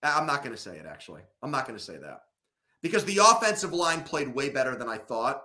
I'm 0.02 0.26
not 0.26 0.42
going 0.42 0.54
to 0.54 0.60
say 0.60 0.76
it. 0.76 0.86
Actually, 0.86 1.22
I'm 1.42 1.50
not 1.50 1.66
going 1.66 1.78
to 1.78 1.82
say 1.84 1.96
that 1.96 2.22
because 2.82 3.04
the 3.06 3.18
offensive 3.18 3.72
line 3.72 4.02
played 4.02 4.28
way 4.34 4.50
better 4.50 4.76
than 4.76 4.88
I 4.88 4.98
thought. 4.98 5.42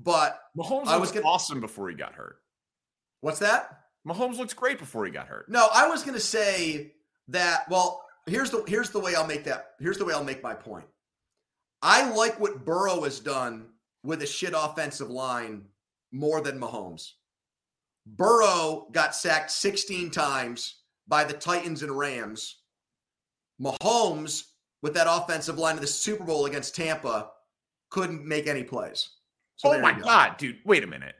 But 0.00 0.40
Mahomes 0.56 0.86
I 0.86 0.96
was 0.96 1.10
was 1.10 1.12
gonna- 1.12 1.26
awesome 1.26 1.60
before 1.60 1.88
he 1.88 1.94
got 1.94 2.14
hurt. 2.14 2.38
what's 3.20 3.38
that? 3.40 3.80
Mahomes 4.06 4.38
looks 4.38 4.54
great 4.54 4.78
before 4.78 5.04
he 5.04 5.10
got 5.10 5.26
hurt. 5.26 5.48
No, 5.48 5.68
I 5.74 5.86
was 5.88 6.02
going 6.02 6.14
to 6.14 6.20
say 6.20 6.92
that. 7.28 7.68
Well, 7.68 8.04
here's 8.26 8.50
the 8.50 8.62
here's 8.66 8.90
the 8.90 9.00
way 9.00 9.14
I'll 9.14 9.26
make 9.26 9.44
that. 9.44 9.72
Here's 9.80 9.98
the 9.98 10.04
way 10.04 10.14
I'll 10.14 10.24
make 10.24 10.42
my 10.42 10.54
point. 10.54 10.86
I 11.82 12.10
like 12.10 12.40
what 12.40 12.64
Burrow 12.64 13.02
has 13.02 13.20
done 13.20 13.66
with 14.02 14.22
a 14.22 14.26
shit 14.26 14.52
offensive 14.56 15.10
line 15.10 15.64
more 16.12 16.40
than 16.40 16.58
Mahomes. 16.58 17.12
Burrow 18.06 18.88
got 18.92 19.14
sacked 19.14 19.50
16 19.50 20.10
times 20.10 20.76
by 21.06 21.24
the 21.24 21.34
Titans 21.34 21.82
and 21.82 21.96
Rams. 21.96 22.56
Mahomes, 23.60 24.44
with 24.82 24.94
that 24.94 25.06
offensive 25.08 25.58
line 25.58 25.74
of 25.74 25.80
the 25.80 25.86
Super 25.86 26.24
Bowl 26.24 26.46
against 26.46 26.74
Tampa, 26.74 27.30
couldn't 27.90 28.24
make 28.24 28.46
any 28.46 28.62
plays. 28.62 29.08
So 29.56 29.72
oh 29.72 29.80
my 29.80 29.92
go. 29.92 30.04
god, 30.04 30.36
dude! 30.36 30.58
Wait 30.64 30.84
a 30.84 30.86
minute. 30.86 31.16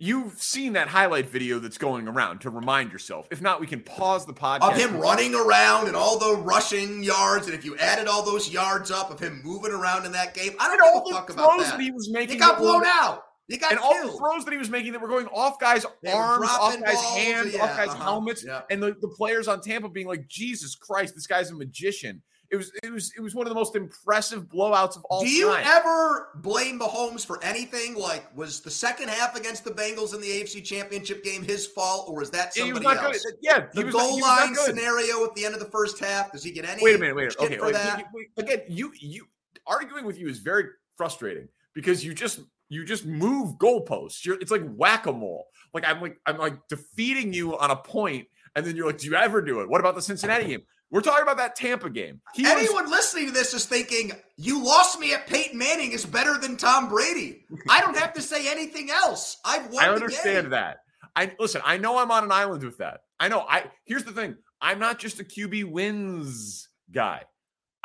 You've 0.00 0.40
seen 0.40 0.74
that 0.74 0.86
highlight 0.86 1.28
video 1.28 1.58
that's 1.58 1.76
going 1.76 2.06
around 2.06 2.42
to 2.42 2.50
remind 2.50 2.92
yourself. 2.92 3.26
If 3.32 3.42
not, 3.42 3.60
we 3.60 3.66
can 3.66 3.80
pause 3.80 4.24
the 4.24 4.32
podcast. 4.32 4.70
of 4.70 4.76
him 4.76 4.96
running 4.96 5.34
around 5.34 5.88
and 5.88 5.96
all 5.96 6.16
the 6.20 6.36
rushing 6.36 7.02
yards, 7.02 7.46
and 7.46 7.54
if 7.54 7.64
you 7.64 7.76
added 7.78 8.06
all 8.06 8.24
those 8.24 8.48
yards 8.48 8.92
up 8.92 9.10
of 9.10 9.18
him 9.18 9.40
moving 9.44 9.72
around 9.72 10.06
in 10.06 10.12
that 10.12 10.34
game, 10.34 10.52
I 10.60 10.68
don't 10.68 10.80
all 10.82 11.04
give 11.04 11.16
a 11.16 11.26
the 11.26 11.32
about 11.32 11.58
that. 11.58 11.70
that 11.72 11.80
he 11.80 11.90
was 11.90 12.10
making. 12.12 12.34
He 12.34 12.38
got 12.38 12.58
blown 12.58 12.84
out. 12.86 13.24
He 13.48 13.56
got 13.56 13.72
And 13.72 13.80
all 13.80 14.06
the 14.06 14.12
throws 14.16 14.44
that 14.44 14.52
he 14.52 14.56
was 14.56 14.70
making 14.70 14.92
that 14.92 15.00
were 15.00 15.08
going 15.08 15.26
off 15.28 15.58
guys' 15.58 15.84
They 16.02 16.12
arms, 16.12 16.46
off 16.48 16.78
guys' 16.78 16.94
balls, 16.94 17.16
hands, 17.16 17.54
yeah, 17.54 17.64
off 17.64 17.76
guys' 17.76 17.88
uh-huh, 17.88 18.04
helmets, 18.04 18.44
yeah. 18.46 18.60
and 18.70 18.80
the, 18.80 18.94
the 19.00 19.08
players 19.08 19.48
on 19.48 19.60
Tampa 19.60 19.88
being 19.88 20.06
like, 20.06 20.28
"Jesus 20.28 20.76
Christ, 20.76 21.16
this 21.16 21.26
guy's 21.26 21.50
a 21.50 21.56
magician." 21.56 22.22
It 22.50 22.56
was 22.56 22.72
it 22.82 22.90
was 22.90 23.12
it 23.16 23.20
was 23.20 23.34
one 23.34 23.46
of 23.46 23.50
the 23.50 23.54
most 23.54 23.76
impressive 23.76 24.44
blowouts 24.48 24.96
of 24.96 25.04
all 25.10 25.20
time. 25.20 25.28
Do 25.28 25.34
you 25.34 25.48
time. 25.48 25.64
ever 25.66 26.28
blame 26.36 26.78
Mahomes 26.80 27.24
for 27.26 27.42
anything? 27.44 27.94
Like, 27.94 28.24
was 28.34 28.60
the 28.60 28.70
second 28.70 29.08
half 29.10 29.36
against 29.36 29.64
the 29.64 29.70
Bengals 29.70 30.14
in 30.14 30.20
the 30.22 30.28
AFC 30.28 30.64
Championship 30.64 31.22
game 31.22 31.42
his 31.42 31.66
fault, 31.66 32.08
or 32.08 32.16
was 32.20 32.30
that 32.30 32.56
Yeah, 32.56 32.64
was 32.64 32.72
somebody 32.74 32.96
not 32.96 33.04
else? 33.04 33.22
good. 33.22 33.34
Yeah, 33.42 33.66
The 33.74 33.84
was 33.84 33.94
goal 33.94 34.18
not 34.18 34.46
line 34.46 34.54
scenario 34.54 35.24
at 35.24 35.34
the 35.34 35.44
end 35.44 35.54
of 35.54 35.60
the 35.60 35.70
first 35.70 35.98
half. 35.98 36.32
Does 36.32 36.42
he 36.42 36.50
get 36.50 36.64
any? 36.64 36.82
Wait 36.82 36.94
a 36.96 36.98
minute, 36.98 37.16
wait. 37.16 37.32
shit 37.32 37.42
Okay, 37.42 37.58
for 37.58 37.66
wait, 37.66 37.74
that? 37.74 37.96
wait, 38.14 38.28
wait. 38.36 38.44
again, 38.44 38.62
you 38.68 38.92
you 38.98 39.26
arguing 39.66 40.06
with 40.06 40.18
you 40.18 40.28
is 40.28 40.38
very 40.38 40.64
frustrating 40.96 41.48
because 41.74 42.02
you 42.02 42.14
just 42.14 42.40
you 42.70 42.84
just 42.84 43.04
move 43.04 43.56
goalposts. 43.58 44.24
You're 44.24 44.40
it's 44.40 44.50
like 44.50 44.66
whack 44.74 45.04
a 45.06 45.12
mole. 45.12 45.44
Like 45.74 45.84
I'm 45.86 46.00
like 46.00 46.18
I'm 46.24 46.38
like 46.38 46.66
defeating 46.68 47.34
you 47.34 47.58
on 47.58 47.70
a 47.70 47.76
point, 47.76 48.26
and 48.56 48.64
then 48.64 48.74
you're 48.74 48.86
like, 48.86 48.96
do 48.98 49.06
you 49.06 49.16
ever 49.16 49.42
do 49.42 49.60
it? 49.60 49.68
What 49.68 49.80
about 49.80 49.94
the 49.96 50.02
Cincinnati 50.02 50.46
game? 50.46 50.62
We're 50.90 51.02
talking 51.02 51.22
about 51.22 51.36
that 51.36 51.54
Tampa 51.54 51.90
game. 51.90 52.20
He 52.34 52.42
was- 52.44 52.52
Anyone 52.52 52.90
listening 52.90 53.26
to 53.26 53.32
this 53.32 53.52
is 53.52 53.66
thinking, 53.66 54.12
you 54.36 54.64
lost 54.64 54.98
me 54.98 55.12
at 55.12 55.26
Peyton 55.26 55.58
Manning 55.58 55.92
is 55.92 56.06
better 56.06 56.38
than 56.38 56.56
Tom 56.56 56.88
Brady. 56.88 57.44
I 57.68 57.80
don't 57.82 57.96
have 57.96 58.14
to 58.14 58.22
say 58.22 58.48
anything 58.50 58.90
else. 58.90 59.36
I've 59.44 59.66
won 59.70 59.84
I 59.84 59.88
understand 59.88 60.52
that. 60.52 60.78
I 61.14 61.34
listen. 61.38 61.60
I 61.64 61.76
know 61.78 61.98
I'm 61.98 62.10
on 62.10 62.24
an 62.24 62.32
island 62.32 62.62
with 62.62 62.78
that. 62.78 63.00
I 63.20 63.28
know. 63.28 63.40
I 63.40 63.70
here's 63.84 64.04
the 64.04 64.12
thing. 64.12 64.36
I'm 64.60 64.78
not 64.78 64.98
just 64.98 65.20
a 65.20 65.24
QB 65.24 65.64
wins 65.64 66.68
guy. 66.90 67.24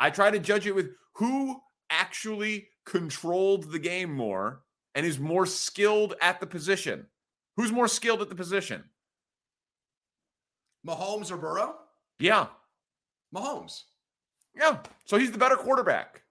I 0.00 0.10
try 0.10 0.30
to 0.30 0.38
judge 0.38 0.66
it 0.66 0.74
with 0.74 0.90
who 1.16 1.60
actually 1.90 2.68
controlled 2.86 3.70
the 3.70 3.78
game 3.78 4.12
more 4.12 4.62
and 4.94 5.04
is 5.04 5.18
more 5.18 5.46
skilled 5.46 6.14
at 6.20 6.40
the 6.40 6.46
position. 6.46 7.06
Who's 7.56 7.70
more 7.72 7.88
skilled 7.88 8.22
at 8.22 8.28
the 8.28 8.34
position? 8.34 8.84
Mahomes 10.86 11.30
or 11.30 11.36
Burrow? 11.36 11.76
Yeah, 12.18 12.46
Mahomes. 13.34 13.82
yeah. 14.56 14.78
So 15.04 15.18
he's 15.18 15.32
the 15.32 15.38
better 15.38 15.56
quarterback, 15.56 16.22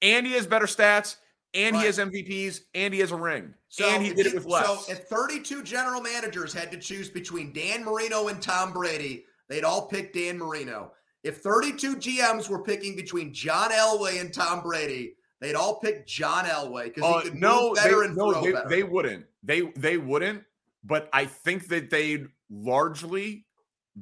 and 0.00 0.26
he 0.26 0.32
has 0.32 0.46
better 0.46 0.66
stats, 0.66 1.16
and 1.54 1.76
he 1.76 1.82
has 1.84 1.98
MVPs, 1.98 2.60
and 2.74 2.92
he 2.94 3.00
has 3.00 3.12
a 3.12 3.16
ring, 3.16 3.52
So 3.68 3.86
and 3.88 4.02
he 4.02 4.10
if 4.10 4.16
did 4.16 4.26
it 4.26 4.34
with 4.34 4.46
less. 4.46 4.66
So 4.86 4.92
if 4.92 5.00
32 5.08 5.62
general 5.62 6.00
managers 6.00 6.52
had 6.52 6.70
to 6.72 6.78
choose 6.78 7.08
between 7.10 7.52
Dan 7.52 7.84
Marino 7.84 8.28
and 8.28 8.40
Tom 8.40 8.72
Brady, 8.72 9.24
they'd 9.48 9.64
all 9.64 9.86
pick 9.86 10.12
Dan 10.14 10.38
Marino. 10.38 10.92
If 11.22 11.38
32 11.38 11.96
GMs 11.96 12.48
were 12.48 12.62
picking 12.64 12.96
between 12.96 13.32
John 13.32 13.70
Elway 13.70 14.20
and 14.20 14.32
Tom 14.34 14.60
Brady, 14.62 15.14
they'd 15.40 15.54
all 15.54 15.78
pick 15.78 16.04
John 16.06 16.46
Elway 16.46 16.92
because 16.94 17.04
Uh, 17.04 17.18
he 17.20 17.30
could 17.30 17.38
no, 17.38 17.68
move 17.68 17.76
they, 17.76 17.82
better 17.84 18.02
and 18.02 18.16
no, 18.16 18.32
throw 18.32 18.42
they, 18.42 18.52
better. 18.52 18.68
they 18.68 18.82
wouldn't. 18.82 19.26
They 19.44 19.60
they 19.76 19.98
wouldn't. 19.98 20.42
But 20.84 21.08
I 21.12 21.26
think 21.26 21.68
that 21.68 21.90
they'd 21.90 22.26
largely 22.50 23.44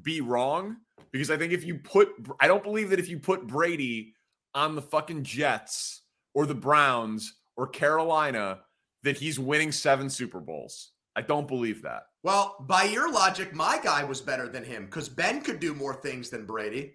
be 0.03 0.21
wrong 0.23 0.77
because 1.13 1.31
I 1.31 1.37
think 1.37 1.53
if 1.53 1.65
you 1.65 1.77
put, 1.77 2.09
I 2.41 2.49
don't 2.49 2.63
believe 2.63 2.91
that 2.91 2.99
if 2.99 3.09
you 3.09 3.19
put 3.19 3.47
Brady 3.47 4.15
on 4.55 4.75
the 4.75 4.83
fucking 4.83 5.25
Jets 5.25 6.03
or 6.35 6.47
the 6.47 6.55
Browns 6.55 7.35
or 7.57 7.67
Carolina, 7.67 8.61
that 9.03 9.17
he's 9.17 9.39
winning 9.39 9.73
seven 9.73 10.11
Super 10.11 10.41
Bowls. 10.41 10.93
I 11.17 11.23
don't 11.23 11.49
believe 11.49 11.83
that. 11.83 12.05
well, 12.23 12.57
by 12.61 12.85
your 12.85 13.13
logic, 13.13 13.55
my 13.55 13.81
guy 13.83 14.05
was 14.05 14.21
better 14.21 14.49
than 14.49 14.65
him 14.65 14.87
because 14.87 15.09
Ben 15.09 15.41
could 15.41 15.59
do 15.59 15.75
more 15.75 15.95
things 15.95 16.31
than 16.31 16.47
Brady. 16.47 16.95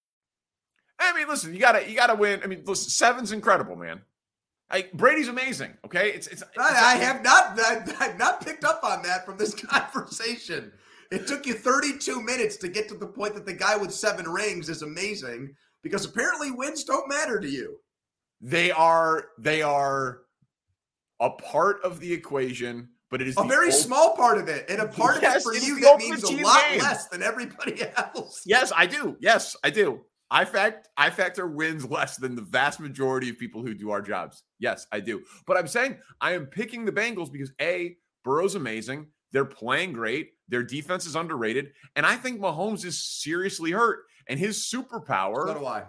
I 1.01 1.13
mean, 1.17 1.27
listen, 1.27 1.53
you 1.53 1.59
gotta 1.59 1.89
you 1.89 1.95
gotta 1.95 2.15
win. 2.15 2.41
I 2.43 2.47
mean, 2.47 2.63
listen, 2.65 2.89
seven's 2.89 3.31
incredible, 3.31 3.75
man. 3.75 4.01
Like 4.71 4.93
Brady's 4.93 5.27
amazing. 5.27 5.73
Okay, 5.85 6.11
it's 6.11 6.27
it's. 6.27 6.41
it's 6.41 6.57
I, 6.57 6.93
I 6.93 6.95
have 6.95 7.23
not 7.23 7.59
I, 7.59 7.83
I've 7.99 8.17
not 8.17 8.45
picked 8.45 8.63
up 8.63 8.83
on 8.83 9.01
that 9.03 9.25
from 9.25 9.37
this 9.37 9.53
conversation. 10.01 10.71
It 11.11 11.27
took 11.27 11.45
you 11.45 11.53
32 11.55 12.21
minutes 12.21 12.55
to 12.57 12.69
get 12.69 12.87
to 12.87 12.95
the 12.95 13.07
point 13.07 13.33
that 13.35 13.45
the 13.45 13.53
guy 13.53 13.75
with 13.75 13.93
seven 13.93 14.29
rings 14.29 14.69
is 14.69 14.81
amazing 14.81 15.53
because 15.83 16.05
apparently 16.05 16.51
wins 16.51 16.85
don't 16.85 17.09
matter 17.09 17.37
to 17.39 17.49
you. 17.49 17.77
They 18.39 18.71
are 18.71 19.25
they 19.37 19.61
are 19.61 20.19
a 21.19 21.29
part 21.31 21.83
of 21.83 21.99
the 21.99 22.13
equation, 22.13 22.89
but 23.09 23.21
it 23.21 23.27
is 23.27 23.35
A 23.37 23.43
very 23.43 23.71
small 23.71 24.15
part 24.15 24.37
of 24.37 24.47
it, 24.47 24.65
and 24.69 24.79
a 24.81 24.87
part 24.87 25.17
of 25.17 25.21
Yes, 25.23 25.37
it 25.37 25.43
for 25.43 25.53
you 25.53 25.79
that 25.81 25.97
means 25.97 26.23
a 26.23 26.31
lot 26.37 26.63
game. 26.69 26.79
less 26.79 27.07
than 27.09 27.21
everybody 27.21 27.81
else. 27.97 28.41
Yes, 28.45 28.71
I 28.75 28.85
do. 28.85 29.17
Yes, 29.19 29.55
I 29.63 29.69
do. 29.69 30.01
I 30.33 30.45
fact 30.45 30.87
I 30.95 31.09
factor 31.09 31.45
wins 31.45 31.85
less 31.85 32.15
than 32.15 32.35
the 32.35 32.41
vast 32.41 32.79
majority 32.79 33.29
of 33.29 33.37
people 33.37 33.61
who 33.61 33.73
do 33.73 33.91
our 33.91 34.01
jobs. 34.01 34.43
Yes, 34.59 34.87
I 34.91 35.01
do. 35.01 35.21
But 35.45 35.57
I'm 35.57 35.67
saying 35.67 35.97
I 36.21 36.31
am 36.31 36.45
picking 36.45 36.85
the 36.85 36.91
Bengals 36.91 37.31
because 37.31 37.51
A, 37.59 37.97
Burrow's 38.23 38.55
amazing. 38.55 39.07
They're 39.33 39.45
playing 39.45 39.91
great. 39.93 40.31
Their 40.47 40.63
defense 40.63 41.05
is 41.05 41.15
underrated. 41.15 41.71
And 41.97 42.05
I 42.05 42.15
think 42.15 42.39
Mahomes 42.39 42.85
is 42.85 43.03
seriously 43.03 43.71
hurt. 43.71 44.05
And 44.27 44.39
his 44.39 44.57
superpower 44.57 45.47
So 45.47 45.59
do 45.59 45.65
I. 45.65 45.83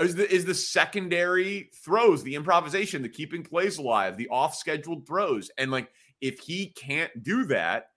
is 0.00 0.14
the 0.14 0.32
is 0.32 0.46
the 0.46 0.54
secondary 0.54 1.70
throws, 1.84 2.22
the 2.22 2.34
improvisation, 2.34 3.02
the 3.02 3.08
keeping 3.10 3.42
plays 3.42 3.76
alive, 3.76 4.16
the 4.16 4.28
off-scheduled 4.28 5.06
throws. 5.06 5.50
And 5.58 5.70
like 5.70 5.90
if 6.22 6.38
he 6.38 6.68
can't 6.68 7.22
do 7.22 7.44
that, 7.46 7.88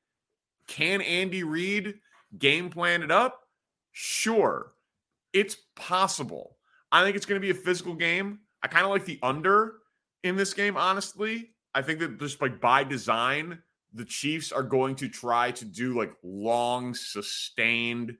can 0.67 1.01
Andy 1.01 1.43
Reid 1.43 1.95
game 2.37 2.69
plan 2.69 3.01
it 3.01 3.11
up? 3.11 3.39
Sure. 3.93 4.73
It's 5.35 5.57
possible. 5.75 6.55
I 6.93 7.03
think 7.03 7.17
it's 7.17 7.25
going 7.25 7.39
to 7.39 7.45
be 7.45 7.51
a 7.51 7.61
physical 7.61 7.93
game. 7.93 8.39
I 8.63 8.67
kind 8.67 8.85
of 8.85 8.91
like 8.91 9.03
the 9.03 9.19
under 9.21 9.73
in 10.23 10.37
this 10.37 10.53
game, 10.53 10.77
honestly. 10.77 11.51
I 11.75 11.81
think 11.81 11.99
that 11.99 12.17
just 12.19 12.41
like 12.41 12.61
by 12.61 12.85
design, 12.85 13.59
the 13.93 14.05
Chiefs 14.05 14.53
are 14.53 14.63
going 14.63 14.95
to 14.95 15.09
try 15.09 15.51
to 15.51 15.65
do 15.65 15.93
like 15.97 16.13
long, 16.23 16.93
sustained, 16.93 18.15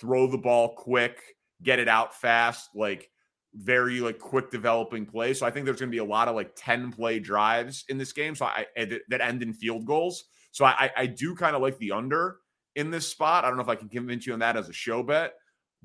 throw 0.00 0.26
the 0.26 0.36
ball 0.36 0.74
quick, 0.74 1.20
get 1.62 1.78
it 1.78 1.88
out 1.88 2.12
fast, 2.12 2.70
like 2.74 3.08
very 3.54 4.00
like 4.00 4.18
quick 4.18 4.50
developing 4.50 5.06
play. 5.06 5.32
So 5.34 5.46
I 5.46 5.50
think 5.52 5.64
there's 5.64 5.78
going 5.78 5.90
to 5.90 5.94
be 5.94 5.98
a 5.98 6.04
lot 6.04 6.26
of 6.26 6.34
like 6.34 6.52
10 6.56 6.90
play 6.92 7.20
drives 7.20 7.84
in 7.88 7.98
this 7.98 8.12
game. 8.12 8.34
So 8.34 8.46
I 8.46 8.66
and 8.76 8.98
that 9.10 9.20
end 9.20 9.44
in 9.44 9.52
field 9.52 9.86
goals. 9.86 10.24
So 10.50 10.64
I 10.64 10.90
I 10.96 11.06
do 11.06 11.36
kind 11.36 11.54
of 11.54 11.62
like 11.62 11.78
the 11.78 11.92
under 11.92 12.38
in 12.74 12.90
this 12.90 13.06
spot. 13.06 13.44
I 13.44 13.48
don't 13.48 13.56
know 13.56 13.62
if 13.62 13.68
I 13.68 13.76
can 13.76 13.88
convince 13.88 14.26
you 14.26 14.32
on 14.32 14.40
that 14.40 14.56
as 14.56 14.68
a 14.68 14.72
show 14.72 15.04
bet, 15.04 15.34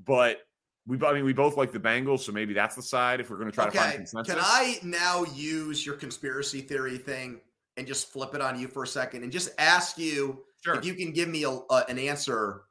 but 0.04 0.40
we, 0.86 1.00
I 1.06 1.14
mean, 1.14 1.24
we 1.24 1.34
both 1.34 1.56
like 1.56 1.72
the 1.72 1.80
Bengals, 1.80 2.20
so 2.20 2.32
maybe 2.32 2.54
that's 2.54 2.76
the 2.76 2.82
side 2.82 3.20
if 3.20 3.30
we're 3.30 3.38
going 3.38 3.50
to 3.50 3.56
try 3.56 3.68
okay. 3.68 3.78
to 3.78 3.84
find 3.84 3.96
consensus. 3.98 4.34
Can 4.34 4.44
I 4.44 4.80
now 4.84 5.24
use 5.34 5.86
your 5.86 5.96
conspiracy 5.96 6.62
theory 6.62 6.98
thing 6.98 7.40
and 7.78 7.88
just 7.88 8.12
flip 8.12 8.36
it 8.36 8.42
on 8.42 8.60
you 8.60 8.68
for 8.68 8.84
a 8.84 8.88
second 8.88 9.24
and 9.24 9.32
just 9.32 9.50
ask 9.58 9.98
you 9.98 10.44
Sure. 10.64 10.76
if 10.76 10.86
you 10.86 10.94
can 10.94 11.12
give 11.12 11.28
me 11.28 11.44
a, 11.44 11.50
a, 11.50 11.86
an 11.90 12.00
answer 12.00 12.62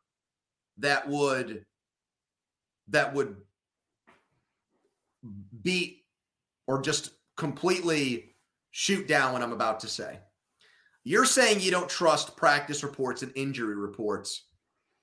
that 0.78 1.06
would 1.06 1.66
that 2.88 3.12
would 3.12 3.36
beat 5.62 6.04
or 6.66 6.80
just 6.80 7.10
completely 7.36 8.34
shoot 8.70 9.06
down 9.06 9.32
what 9.32 9.42
I'm 9.42 9.52
about 9.52 9.80
to 9.80 9.88
say. 9.88 10.18
You're 11.04 11.26
saying 11.26 11.60
you 11.60 11.70
don't 11.70 11.88
trust 11.88 12.36
practice 12.36 12.82
reports 12.82 13.22
and 13.22 13.32
injury 13.34 13.76
reports 13.76 14.46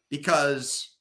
because 0.09 0.95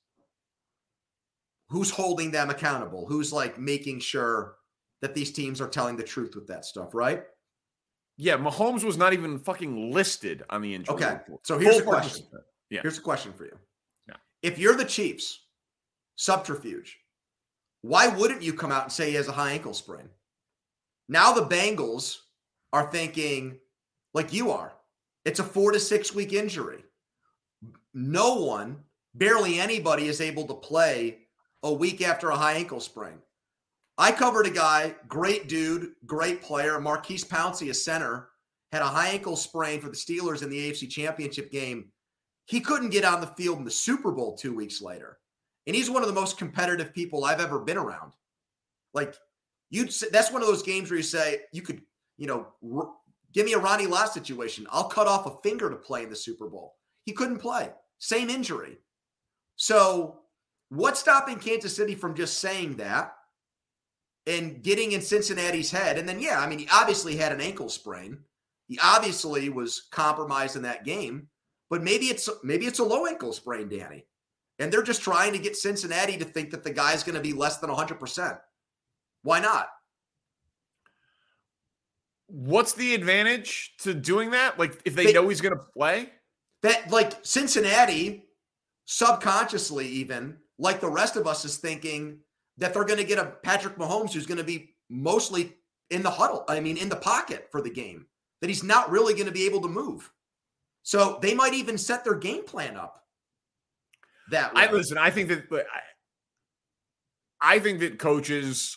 who's 1.68 1.90
holding 1.90 2.30
them 2.30 2.50
accountable? 2.50 3.06
Who's 3.06 3.32
like 3.32 3.58
making 3.58 4.00
sure 4.00 4.56
that 5.02 5.14
these 5.14 5.32
teams 5.32 5.60
are 5.60 5.68
telling 5.68 5.96
the 5.96 6.02
truth 6.02 6.34
with 6.34 6.46
that 6.48 6.64
stuff, 6.64 6.94
right? 6.94 7.22
Yeah, 8.16 8.36
Mahomes 8.36 8.82
was 8.82 8.96
not 8.96 9.12
even 9.12 9.38
fucking 9.38 9.92
listed 9.92 10.42
on 10.50 10.60
the 10.60 10.74
injury 10.74 10.94
Okay. 10.96 11.12
report. 11.12 11.46
So 11.46 11.56
here's 11.58 11.80
Full 11.80 11.82
a 11.82 11.86
question. 11.86 12.26
Yeah. 12.70 12.80
Here's 12.82 12.98
a 12.98 13.02
question 13.02 13.32
for 13.32 13.44
you. 13.44 13.56
Yeah. 14.08 14.16
If 14.42 14.58
you're 14.58 14.74
the 14.74 14.84
Chiefs, 14.84 15.46
subterfuge, 16.16 16.98
why 17.82 18.08
wouldn't 18.08 18.42
you 18.42 18.52
come 18.52 18.72
out 18.72 18.84
and 18.84 18.92
say 18.92 19.10
he 19.10 19.14
has 19.14 19.28
a 19.28 19.32
high 19.32 19.52
ankle 19.52 19.72
sprain? 19.72 20.08
Now 21.08 21.32
the 21.32 21.46
Bengals 21.46 22.18
are 22.72 22.90
thinking, 22.90 23.58
like 24.14 24.32
you 24.32 24.50
are, 24.50 24.72
it's 25.24 25.38
a 25.38 25.44
four 25.44 25.70
to 25.70 25.78
six 25.78 26.12
week 26.12 26.32
injury. 26.32 26.82
No 27.94 28.34
one, 28.34 28.78
barely 29.14 29.60
anybody, 29.60 30.08
is 30.08 30.20
able 30.20 30.44
to 30.48 30.54
play 30.54 31.18
a 31.62 31.72
week 31.72 32.02
after 32.02 32.30
a 32.30 32.36
high 32.36 32.54
ankle 32.54 32.80
sprain. 32.80 33.18
I 33.96 34.12
covered 34.12 34.46
a 34.46 34.50
guy, 34.50 34.94
great 35.08 35.48
dude, 35.48 35.90
great 36.06 36.40
player, 36.40 36.80
Maurkice 36.80 37.24
Pouncey, 37.24 37.70
a 37.70 37.74
center, 37.74 38.28
had 38.70 38.82
a 38.82 38.86
high 38.86 39.08
ankle 39.08 39.34
sprain 39.34 39.80
for 39.80 39.88
the 39.88 39.96
Steelers 39.96 40.42
in 40.42 40.50
the 40.50 40.70
AFC 40.70 40.88
Championship 40.88 41.50
game. 41.50 41.90
He 42.46 42.60
couldn't 42.60 42.90
get 42.90 43.04
on 43.04 43.20
the 43.20 43.26
field 43.26 43.58
in 43.58 43.64
the 43.64 43.70
Super 43.70 44.12
Bowl 44.12 44.36
two 44.36 44.54
weeks 44.54 44.80
later. 44.80 45.18
And 45.66 45.74
he's 45.74 45.90
one 45.90 46.02
of 46.02 46.08
the 46.08 46.14
most 46.14 46.38
competitive 46.38 46.94
people 46.94 47.24
I've 47.24 47.40
ever 47.40 47.58
been 47.58 47.76
around. 47.76 48.12
Like, 48.94 49.14
you'd 49.70 49.92
that's 50.12 50.32
one 50.32 50.42
of 50.42 50.48
those 50.48 50.62
games 50.62 50.90
where 50.90 50.96
you 50.96 51.02
say, 51.02 51.40
you 51.52 51.60
could, 51.60 51.82
you 52.16 52.26
know, 52.26 52.46
r- 52.74 52.90
give 53.34 53.44
me 53.44 53.52
a 53.52 53.58
Ronnie 53.58 53.86
Lott 53.86 54.14
situation. 54.14 54.66
I'll 54.70 54.88
cut 54.88 55.06
off 55.06 55.26
a 55.26 55.42
finger 55.42 55.68
to 55.68 55.76
play 55.76 56.04
in 56.04 56.10
the 56.10 56.16
Super 56.16 56.48
Bowl. 56.48 56.76
He 57.04 57.12
couldn't 57.12 57.38
play. 57.38 57.70
Same 57.98 58.30
injury. 58.30 58.78
So, 59.56 60.20
what's 60.70 61.00
stopping 61.00 61.38
Kansas 61.38 61.74
City 61.74 61.94
from 61.94 62.14
just 62.14 62.40
saying 62.40 62.76
that 62.76 63.12
and 64.26 64.62
getting 64.62 64.92
in 64.92 65.00
Cincinnati's 65.00 65.70
head? 65.70 65.98
And 65.98 66.08
then, 66.08 66.20
yeah, 66.20 66.40
I 66.40 66.46
mean, 66.48 66.58
he 66.58 66.68
obviously 66.72 67.16
had 67.16 67.32
an 67.32 67.40
ankle 67.40 67.68
sprain. 67.68 68.18
He 68.66 68.78
obviously 68.82 69.48
was 69.48 69.88
compromised 69.90 70.56
in 70.56 70.62
that 70.62 70.84
game, 70.84 71.28
but 71.70 71.82
maybe 71.82 72.06
it's 72.06 72.28
maybe 72.42 72.66
it's 72.66 72.80
a 72.80 72.84
low 72.84 73.06
ankle 73.06 73.32
sprain, 73.32 73.68
Danny. 73.68 74.04
And 74.58 74.72
they're 74.72 74.82
just 74.82 75.02
trying 75.02 75.32
to 75.32 75.38
get 75.38 75.56
Cincinnati 75.56 76.16
to 76.18 76.24
think 76.24 76.50
that 76.50 76.64
the 76.64 76.72
guy's 76.72 77.04
going 77.04 77.14
to 77.14 77.20
be 77.20 77.32
less 77.32 77.58
than 77.58 77.70
100%. 77.70 78.38
Why 79.22 79.40
not? 79.40 79.68
What's 82.26 82.72
the 82.74 82.94
advantage 82.94 83.74
to 83.78 83.94
doing 83.94 84.32
that? 84.32 84.58
Like, 84.58 84.80
if 84.84 84.94
they, 84.94 85.06
They- 85.06 85.12
know 85.12 85.28
he's 85.28 85.40
going 85.40 85.56
to 85.56 85.64
play? 85.74 86.10
That 86.62 86.90
like 86.90 87.12
Cincinnati 87.24 88.24
subconsciously 88.84 89.86
even 89.86 90.38
like 90.58 90.80
the 90.80 90.90
rest 90.90 91.16
of 91.16 91.26
us 91.26 91.44
is 91.44 91.56
thinking 91.56 92.18
that 92.58 92.74
they're 92.74 92.84
going 92.84 92.98
to 92.98 93.04
get 93.04 93.18
a 93.18 93.32
Patrick 93.42 93.76
Mahomes 93.76 94.12
who's 94.12 94.26
going 94.26 94.38
to 94.38 94.44
be 94.44 94.74
mostly 94.90 95.54
in 95.90 96.02
the 96.02 96.10
huddle. 96.10 96.44
I 96.48 96.60
mean 96.60 96.76
in 96.76 96.88
the 96.88 96.96
pocket 96.96 97.48
for 97.50 97.60
the 97.60 97.70
game. 97.70 98.06
That 98.40 98.48
he's 98.48 98.62
not 98.62 98.90
really 98.90 99.14
going 99.14 99.26
to 99.26 99.32
be 99.32 99.46
able 99.46 99.60
to 99.62 99.68
move. 99.68 100.10
So 100.84 101.18
they 101.20 101.34
might 101.34 101.54
even 101.54 101.76
set 101.76 102.04
their 102.04 102.14
game 102.14 102.44
plan 102.44 102.76
up 102.76 103.04
that 104.30 104.54
way. 104.54 104.62
I 104.62 104.72
listen. 104.72 104.98
I 104.98 105.10
think 105.10 105.28
that 105.28 105.44
I, 107.40 107.56
I 107.56 107.58
think 107.58 107.80
that 107.80 107.98
coaches 107.98 108.76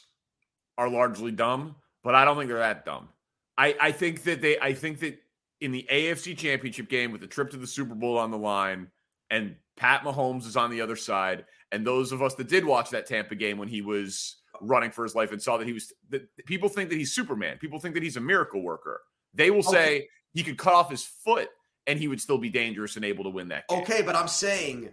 are 0.78 0.89
largely 0.89 1.32
dumb, 1.32 1.76
but 2.04 2.15
I 2.15 2.26
don't 2.26 2.38
think 2.38 2.50
they're 2.50 2.60
that 2.60 2.86
dumb. 2.86 3.10
I 3.58 3.76
I 3.80 3.91
think 3.91 4.24
that 4.24 4.41
they. 4.41 4.60
I 4.60 4.74
think 4.74 5.00
that 5.00 5.20
in 5.60 5.72
the 5.72 5.86
AFC 5.91 6.38
Championship 6.38 6.89
game 6.89 7.12
with 7.12 7.22
the 7.22 7.28
trip 7.28 7.52
to 7.52 7.58
the 7.58 7.67
Super 7.67 7.96
Bowl 7.96 8.17
on 8.17 8.32
the 8.32 8.38
line, 8.38 8.88
and 9.30 9.56
Pat 9.78 10.04
Mahomes 10.04 10.46
is 10.46 10.58
on 10.58 10.72
the 10.72 10.82
other 10.82 10.96
side, 10.96 11.46
and 11.71 11.86
those 11.86 12.12
of 12.12 12.21
us 12.21 12.36
that 12.36 12.47
did 12.49 12.65
watch 12.65 12.89
that 12.91 13.05
Tampa 13.05 13.36
game 13.36 13.57
when 13.57 13.67
he 13.67 13.81
was 13.81 14.38
running 14.62 14.91
for 14.91 15.03
his 15.03 15.15
life 15.15 15.31
and 15.31 15.41
saw 15.41 15.57
that 15.57 15.65
he 15.67 15.73
was 15.73 15.91
that 16.10 16.23
people 16.45 16.69
think 16.69 16.89
that 16.89 16.97
he's 16.97 17.13
Superman. 17.13 17.57
People 17.57 17.79
think 17.79 17.93
that 17.95 18.03
he's 18.03 18.17
a 18.17 18.21
miracle 18.21 18.62
worker. 18.62 19.01
They 19.34 19.49
will 19.49 19.63
say 19.63 19.95
Okay. 19.97 20.07
he 20.34 20.43
could 20.43 20.57
cut 20.57 20.73
off 20.73 20.89
his 20.89 21.03
foot 21.03 21.49
and 21.88 21.97
he 21.97 22.07
would 22.07 22.21
still 22.21 22.38
be 22.38 22.49
dangerous 22.49 22.95
and 22.95 23.05
able 23.05 23.23
to 23.23 23.29
win 23.29 23.47
that 23.47 23.67
game. 23.67 23.79
Okay, 23.81 24.01
but 24.01 24.15
I'm 24.15 24.27
saying, 24.27 24.89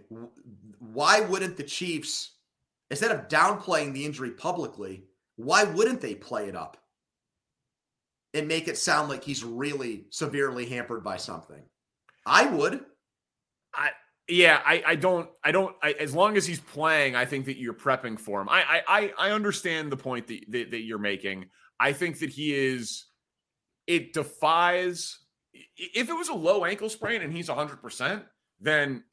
why 0.79 1.19
wouldn't 1.19 1.55
the 1.57 1.63
Chiefs, 1.63 2.31
instead 2.89 3.11
of 3.11 3.27
downplaying 3.27 3.93
the 3.93 4.05
injury 4.05 4.31
publicly, 4.31 5.03
why 5.35 5.65
wouldn't 5.65 6.01
they 6.01 6.15
play 6.15 6.47
it 6.47 6.55
up 6.55 6.77
and 8.33 8.47
make 8.47 8.67
it 8.67 8.77
sound 8.77 9.09
like 9.09 9.23
he's 9.23 9.43
really 9.43 10.05
severely 10.09 10.65
hampered 10.65 11.03
by 11.03 11.17
something? 11.17 11.61
I 12.25 12.45
would. 12.47 12.85
Yeah, 14.29 14.61
I, 14.63 14.83
I 14.85 14.95
don't 14.95 15.27
I 15.43 15.51
don't 15.51 15.75
I, 15.81 15.93
as 15.93 16.13
long 16.13 16.37
as 16.37 16.45
he's 16.45 16.59
playing, 16.59 17.15
I 17.15 17.25
think 17.25 17.45
that 17.45 17.57
you're 17.57 17.73
prepping 17.73 18.19
for 18.19 18.39
him. 18.41 18.47
I 18.49 18.81
I 18.87 19.13
I 19.17 19.31
understand 19.31 19.91
the 19.91 19.97
point 19.97 20.27
that, 20.27 20.39
that 20.49 20.71
that 20.71 20.81
you're 20.81 20.99
making. 20.99 21.45
I 21.79 21.93
think 21.93 22.19
that 22.19 22.29
he 22.29 22.53
is 22.53 23.05
it 23.87 24.13
defies 24.13 25.17
if 25.77 26.09
it 26.09 26.13
was 26.13 26.29
a 26.29 26.33
low 26.33 26.63
ankle 26.63 26.89
sprain 26.89 27.21
and 27.23 27.33
he's 27.33 27.49
100%, 27.49 28.23
then 28.59 29.03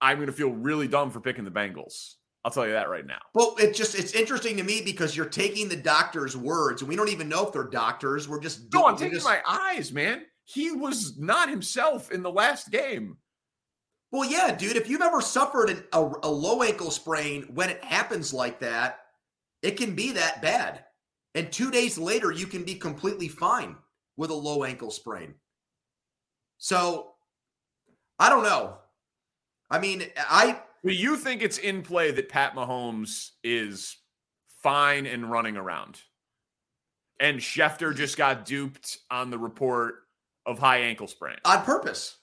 I'm 0.00 0.18
going 0.18 0.28
to 0.28 0.32
feel 0.32 0.50
really 0.50 0.86
dumb 0.86 1.10
for 1.10 1.20
picking 1.20 1.44
the 1.44 1.50
Bengals. 1.50 2.14
I'll 2.44 2.50
tell 2.50 2.66
you 2.66 2.72
that 2.72 2.88
right 2.88 3.04
now. 3.04 3.18
But 3.34 3.54
it 3.58 3.74
just 3.74 3.98
it's 3.98 4.12
interesting 4.14 4.56
to 4.56 4.62
me 4.62 4.80
because 4.82 5.16
you're 5.16 5.26
taking 5.26 5.68
the 5.68 5.76
doctor's 5.76 6.36
words, 6.36 6.80
and 6.80 6.88
we 6.88 6.96
don't 6.96 7.08
even 7.10 7.28
know 7.28 7.46
if 7.46 7.52
they're 7.52 7.64
doctors. 7.64 8.28
We're 8.28 8.40
just 8.40 8.72
No, 8.72 8.86
I'm 8.86 8.96
taking 8.96 9.14
just- 9.14 9.26
my 9.26 9.40
eyes, 9.46 9.92
man. 9.92 10.22
He 10.44 10.70
was 10.72 11.18
not 11.18 11.48
himself 11.50 12.10
in 12.10 12.22
the 12.22 12.30
last 12.30 12.70
game. 12.70 13.18
Well, 14.12 14.28
yeah, 14.28 14.54
dude. 14.54 14.76
If 14.76 14.88
you've 14.88 15.02
ever 15.02 15.20
suffered 15.20 15.70
an, 15.70 15.84
a, 15.92 16.00
a 16.22 16.30
low 16.30 16.62
ankle 16.62 16.90
sprain, 16.90 17.42
when 17.54 17.70
it 17.70 17.82
happens 17.84 18.32
like 18.34 18.60
that, 18.60 19.00
it 19.62 19.76
can 19.76 19.94
be 19.94 20.12
that 20.12 20.42
bad. 20.42 20.84
And 21.34 21.52
two 21.52 21.70
days 21.70 21.96
later, 21.96 22.32
you 22.32 22.46
can 22.46 22.64
be 22.64 22.74
completely 22.74 23.28
fine 23.28 23.76
with 24.16 24.30
a 24.30 24.34
low 24.34 24.64
ankle 24.64 24.90
sprain. 24.90 25.34
So, 26.58 27.12
I 28.18 28.28
don't 28.28 28.42
know. 28.42 28.78
I 29.70 29.78
mean, 29.78 30.04
I 30.16 30.60
Do 30.84 30.92
you 30.92 31.16
think 31.16 31.42
it's 31.42 31.58
in 31.58 31.82
play 31.82 32.10
that 32.10 32.28
Pat 32.28 32.54
Mahomes 32.54 33.30
is 33.44 33.96
fine 34.62 35.06
and 35.06 35.30
running 35.30 35.56
around? 35.56 36.00
And 37.20 37.38
Schefter 37.38 37.94
just 37.94 38.16
got 38.16 38.44
duped 38.44 38.98
on 39.10 39.30
the 39.30 39.38
report 39.38 39.96
of 40.46 40.58
high 40.58 40.78
ankle 40.78 41.06
sprain 41.06 41.36
on 41.44 41.62
purpose. 41.62 42.16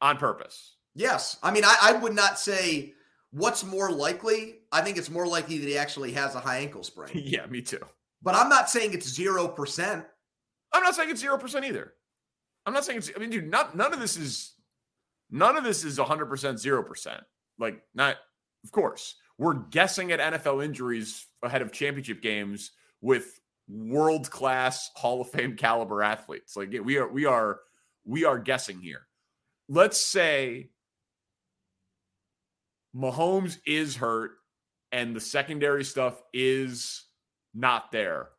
on 0.00 0.16
purpose. 0.16 0.76
Yes. 0.98 1.38
I 1.44 1.52
mean, 1.52 1.64
I, 1.64 1.76
I 1.80 1.92
would 1.92 2.14
not 2.14 2.40
say 2.40 2.92
what's 3.30 3.64
more 3.64 3.90
likely. 3.90 4.56
I 4.72 4.80
think 4.82 4.98
it's 4.98 5.10
more 5.10 5.28
likely 5.28 5.58
that 5.58 5.68
he 5.68 5.78
actually 5.78 6.12
has 6.12 6.34
a 6.34 6.40
high 6.40 6.58
ankle 6.58 6.82
sprain. 6.82 7.12
yeah, 7.14 7.46
me 7.46 7.62
too. 7.62 7.80
but 8.20 8.34
I'm 8.34 8.48
not 8.48 8.68
saying 8.68 8.94
it's 8.94 9.08
zero 9.08 9.46
percent. 9.46 10.04
I'm 10.72 10.82
not 10.82 10.96
saying 10.96 11.10
it's 11.10 11.20
zero 11.20 11.38
percent 11.38 11.64
either. 11.64 11.94
I'm 12.66 12.74
not 12.74 12.84
saying 12.84 12.98
it's. 12.98 13.10
I 13.14 13.20
mean, 13.20 13.30
dude, 13.30 13.48
not 13.48 13.76
none 13.76 13.94
of 13.94 14.00
this 14.00 14.16
is 14.16 14.54
none 15.30 15.56
of 15.56 15.62
this 15.62 15.84
is 15.84 15.98
100 15.98 16.26
percent 16.26 16.58
zero 16.58 16.82
percent. 16.82 17.22
Like, 17.58 17.80
not 17.94 18.16
of 18.64 18.72
course 18.72 19.14
we're 19.38 19.54
guessing 19.54 20.10
at 20.10 20.18
NFL 20.18 20.64
injuries 20.64 21.26
ahead 21.44 21.62
of 21.62 21.70
championship 21.70 22.20
games 22.20 22.72
with 23.00 23.38
world 23.68 24.28
class 24.30 24.90
Hall 24.96 25.20
of 25.20 25.30
Fame 25.30 25.56
caliber 25.56 26.02
athletes. 26.02 26.56
Like, 26.56 26.74
we 26.82 26.98
are 26.98 27.08
we 27.08 27.24
are 27.24 27.60
we 28.04 28.24
are 28.24 28.38
guessing 28.38 28.80
here. 28.80 29.06
Let's 29.68 29.98
say 29.98 30.70
Mahomes 32.94 33.58
is 33.66 33.96
hurt 33.96 34.32
and 34.92 35.14
the 35.14 35.20
secondary 35.20 35.84
stuff 35.84 36.22
is 36.32 37.04
not 37.54 37.92
there. 37.92 38.30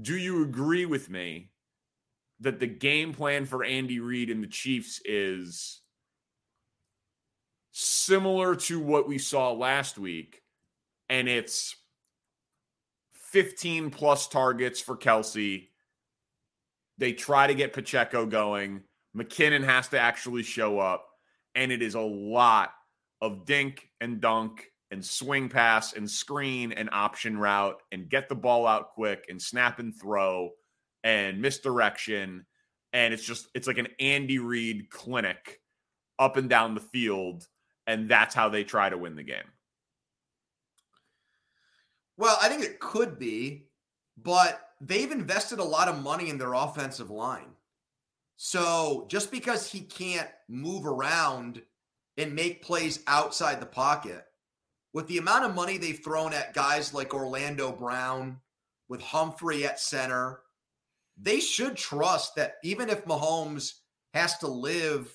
Do 0.00 0.16
you 0.16 0.42
agree 0.42 0.86
with 0.86 1.08
me 1.08 1.50
that 2.40 2.60
the 2.60 2.66
game 2.66 3.12
plan 3.12 3.46
for 3.46 3.64
Andy 3.64 4.00
Reid 4.00 4.30
and 4.30 4.42
the 4.42 4.48
Chiefs 4.48 5.00
is 5.04 5.80
similar 7.72 8.56
to 8.56 8.80
what 8.80 9.08
we 9.08 9.18
saw 9.18 9.52
last 9.52 9.98
week? 9.98 10.42
And 11.08 11.28
it's 11.28 11.76
15 13.12 13.90
plus 13.90 14.26
targets 14.28 14.80
for 14.80 14.96
Kelce. 14.96 15.68
They 16.98 17.12
try 17.12 17.46
to 17.46 17.54
get 17.54 17.72
Pacheco 17.72 18.26
going. 18.26 18.82
McKinnon 19.16 19.64
has 19.64 19.88
to 19.88 19.98
actually 19.98 20.42
show 20.42 20.78
up. 20.78 21.06
And 21.54 21.70
it 21.70 21.82
is 21.82 21.94
a 21.94 22.00
lot 22.00 22.72
of 23.24 23.46
dink 23.46 23.88
and 24.02 24.20
dunk 24.20 24.70
and 24.90 25.02
swing 25.02 25.48
pass 25.48 25.94
and 25.94 26.08
screen 26.08 26.72
and 26.72 26.90
option 26.92 27.38
route 27.38 27.80
and 27.90 28.10
get 28.10 28.28
the 28.28 28.34
ball 28.34 28.66
out 28.66 28.90
quick 28.90 29.24
and 29.30 29.40
snap 29.40 29.78
and 29.78 29.98
throw 29.98 30.50
and 31.02 31.40
misdirection. 31.40 32.44
And 32.92 33.14
it's 33.14 33.24
just, 33.24 33.48
it's 33.54 33.66
like 33.66 33.78
an 33.78 33.88
Andy 33.98 34.38
Reid 34.38 34.90
clinic 34.90 35.62
up 36.18 36.36
and 36.36 36.50
down 36.50 36.74
the 36.74 36.80
field. 36.80 37.48
And 37.86 38.10
that's 38.10 38.34
how 38.34 38.50
they 38.50 38.62
try 38.62 38.90
to 38.90 38.98
win 38.98 39.16
the 39.16 39.22
game. 39.22 39.50
Well, 42.18 42.36
I 42.42 42.50
think 42.50 42.62
it 42.62 42.78
could 42.78 43.18
be, 43.18 43.68
but 44.18 44.68
they've 44.82 45.10
invested 45.10 45.60
a 45.60 45.64
lot 45.64 45.88
of 45.88 46.02
money 46.02 46.28
in 46.28 46.36
their 46.36 46.52
offensive 46.52 47.10
line. 47.10 47.54
So 48.36 49.06
just 49.08 49.30
because 49.30 49.70
he 49.70 49.80
can't 49.80 50.28
move 50.46 50.86
around 50.86 51.62
and 52.16 52.34
make 52.34 52.62
plays 52.62 53.00
outside 53.06 53.60
the 53.60 53.66
pocket, 53.66 54.24
with 54.92 55.08
the 55.08 55.18
amount 55.18 55.44
of 55.44 55.54
money 55.54 55.78
they've 55.78 56.02
thrown 56.02 56.32
at 56.32 56.54
guys 56.54 56.94
like 56.94 57.12
Orlando 57.12 57.72
Brown, 57.72 58.40
with 58.88 59.02
Humphrey 59.02 59.64
at 59.66 59.80
center, 59.80 60.40
they 61.16 61.40
should 61.40 61.76
trust 61.76 62.36
that 62.36 62.56
even 62.62 62.88
if 62.88 63.04
Mahomes 63.04 63.72
has 64.12 64.38
to 64.38 64.46
live 64.46 65.12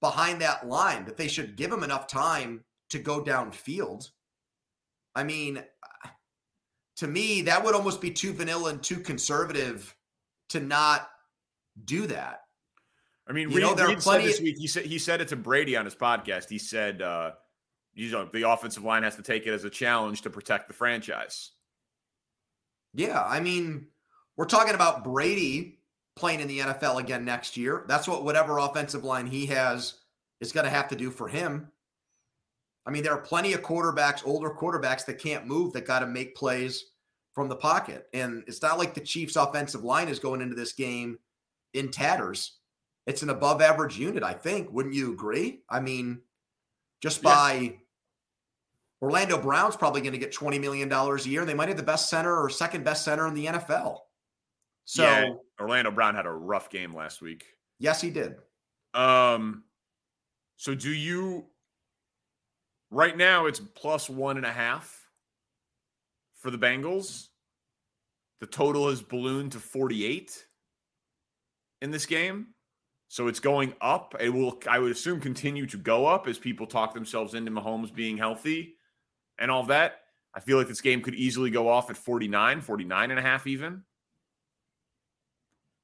behind 0.00 0.40
that 0.40 0.66
line, 0.66 1.04
that 1.04 1.16
they 1.16 1.28
should 1.28 1.56
give 1.56 1.70
him 1.72 1.82
enough 1.82 2.06
time 2.06 2.64
to 2.90 2.98
go 2.98 3.22
downfield. 3.22 4.08
I 5.14 5.22
mean, 5.22 5.62
to 6.96 7.06
me, 7.06 7.42
that 7.42 7.64
would 7.64 7.74
almost 7.74 8.00
be 8.00 8.10
too 8.10 8.32
vanilla 8.32 8.70
and 8.70 8.82
too 8.82 8.98
conservative 8.98 9.94
to 10.50 10.60
not 10.60 11.08
do 11.84 12.06
that. 12.08 12.41
I 13.32 13.34
mean, 13.34 13.48
you 13.48 13.56
Reid, 13.56 13.64
know, 13.64 13.74
there 13.74 13.88
Reid 13.88 13.96
are 13.96 14.00
plenty. 14.02 14.26
This 14.26 14.40
week, 14.42 14.58
he 14.58 14.66
said 14.66 14.84
he 14.84 14.98
said 14.98 15.22
it 15.22 15.28
to 15.28 15.36
Brady 15.36 15.74
on 15.74 15.86
his 15.86 15.94
podcast. 15.94 16.50
He 16.50 16.58
said, 16.58 17.00
uh, 17.00 17.32
"You 17.94 18.10
know, 18.10 18.28
the 18.30 18.46
offensive 18.46 18.84
line 18.84 19.04
has 19.04 19.16
to 19.16 19.22
take 19.22 19.46
it 19.46 19.54
as 19.54 19.64
a 19.64 19.70
challenge 19.70 20.20
to 20.22 20.30
protect 20.30 20.68
the 20.68 20.74
franchise." 20.74 21.52
Yeah, 22.92 23.22
I 23.22 23.40
mean, 23.40 23.86
we're 24.36 24.44
talking 24.44 24.74
about 24.74 25.02
Brady 25.02 25.78
playing 26.14 26.40
in 26.40 26.48
the 26.48 26.58
NFL 26.58 27.00
again 27.00 27.24
next 27.24 27.56
year. 27.56 27.86
That's 27.88 28.06
what 28.06 28.22
whatever 28.22 28.58
offensive 28.58 29.02
line 29.02 29.26
he 29.26 29.46
has 29.46 29.94
is 30.42 30.52
going 30.52 30.64
to 30.64 30.70
have 30.70 30.88
to 30.88 30.96
do 30.96 31.10
for 31.10 31.26
him. 31.26 31.72
I 32.84 32.90
mean, 32.90 33.02
there 33.02 33.14
are 33.14 33.22
plenty 33.22 33.54
of 33.54 33.62
quarterbacks, 33.62 34.26
older 34.26 34.50
quarterbacks 34.50 35.06
that 35.06 35.18
can't 35.18 35.46
move 35.46 35.72
that 35.72 35.86
got 35.86 36.00
to 36.00 36.06
make 36.06 36.36
plays 36.36 36.84
from 37.34 37.48
the 37.48 37.56
pocket. 37.56 38.08
And 38.12 38.44
it's 38.46 38.60
not 38.60 38.76
like 38.76 38.92
the 38.92 39.00
Chiefs' 39.00 39.36
offensive 39.36 39.84
line 39.84 40.08
is 40.08 40.18
going 40.18 40.42
into 40.42 40.54
this 40.54 40.74
game 40.74 41.18
in 41.72 41.90
tatters. 41.90 42.58
It's 43.06 43.22
an 43.22 43.30
above 43.30 43.60
average 43.60 43.98
unit, 43.98 44.22
I 44.22 44.32
think. 44.32 44.72
Wouldn't 44.72 44.94
you 44.94 45.12
agree? 45.12 45.62
I 45.68 45.80
mean, 45.80 46.20
just 47.00 47.22
by 47.22 47.52
yeah. 47.52 47.70
Orlando 49.00 49.40
Brown's 49.40 49.76
probably 49.76 50.00
going 50.00 50.12
to 50.12 50.18
get 50.18 50.32
$20 50.32 50.60
million 50.60 50.90
a 50.92 51.16
year. 51.22 51.44
They 51.44 51.54
might 51.54 51.68
have 51.68 51.76
the 51.76 51.82
best 51.82 52.08
center 52.08 52.40
or 52.40 52.48
second 52.48 52.84
best 52.84 53.04
center 53.04 53.26
in 53.26 53.34
the 53.34 53.46
NFL. 53.46 53.98
So 54.84 55.02
yeah, 55.02 55.30
Orlando 55.60 55.90
Brown 55.90 56.14
had 56.14 56.26
a 56.26 56.32
rough 56.32 56.70
game 56.70 56.94
last 56.94 57.20
week. 57.20 57.44
Yes, 57.78 58.00
he 58.00 58.10
did. 58.10 58.36
Um, 58.94 59.64
so 60.56 60.74
do 60.74 60.90
you 60.90 61.46
right 62.92 63.16
now 63.16 63.46
it's 63.46 63.60
plus 63.74 64.08
one 64.08 64.36
and 64.36 64.46
a 64.46 64.52
half 64.52 65.08
for 66.38 66.50
the 66.50 66.58
Bengals. 66.58 67.28
The 68.40 68.46
total 68.46 68.88
has 68.90 69.02
ballooned 69.02 69.52
to 69.52 69.60
48 69.60 70.46
in 71.80 71.90
this 71.90 72.06
game. 72.06 72.48
So 73.12 73.28
it's 73.28 73.40
going 73.40 73.74
up. 73.82 74.14
It 74.20 74.30
will, 74.30 74.58
I 74.66 74.78
would 74.78 74.90
assume, 74.90 75.20
continue 75.20 75.66
to 75.66 75.76
go 75.76 76.06
up 76.06 76.26
as 76.26 76.38
people 76.38 76.66
talk 76.66 76.94
themselves 76.94 77.34
into 77.34 77.50
Mahomes 77.50 77.94
being 77.94 78.16
healthy 78.16 78.76
and 79.38 79.50
all 79.50 79.64
that. 79.64 80.00
I 80.32 80.40
feel 80.40 80.56
like 80.56 80.66
this 80.66 80.80
game 80.80 81.02
could 81.02 81.14
easily 81.14 81.50
go 81.50 81.68
off 81.68 81.90
at 81.90 81.98
49, 81.98 82.62
49 82.62 83.10
and 83.10 83.20
a 83.20 83.22
half 83.22 83.46
even. 83.46 83.82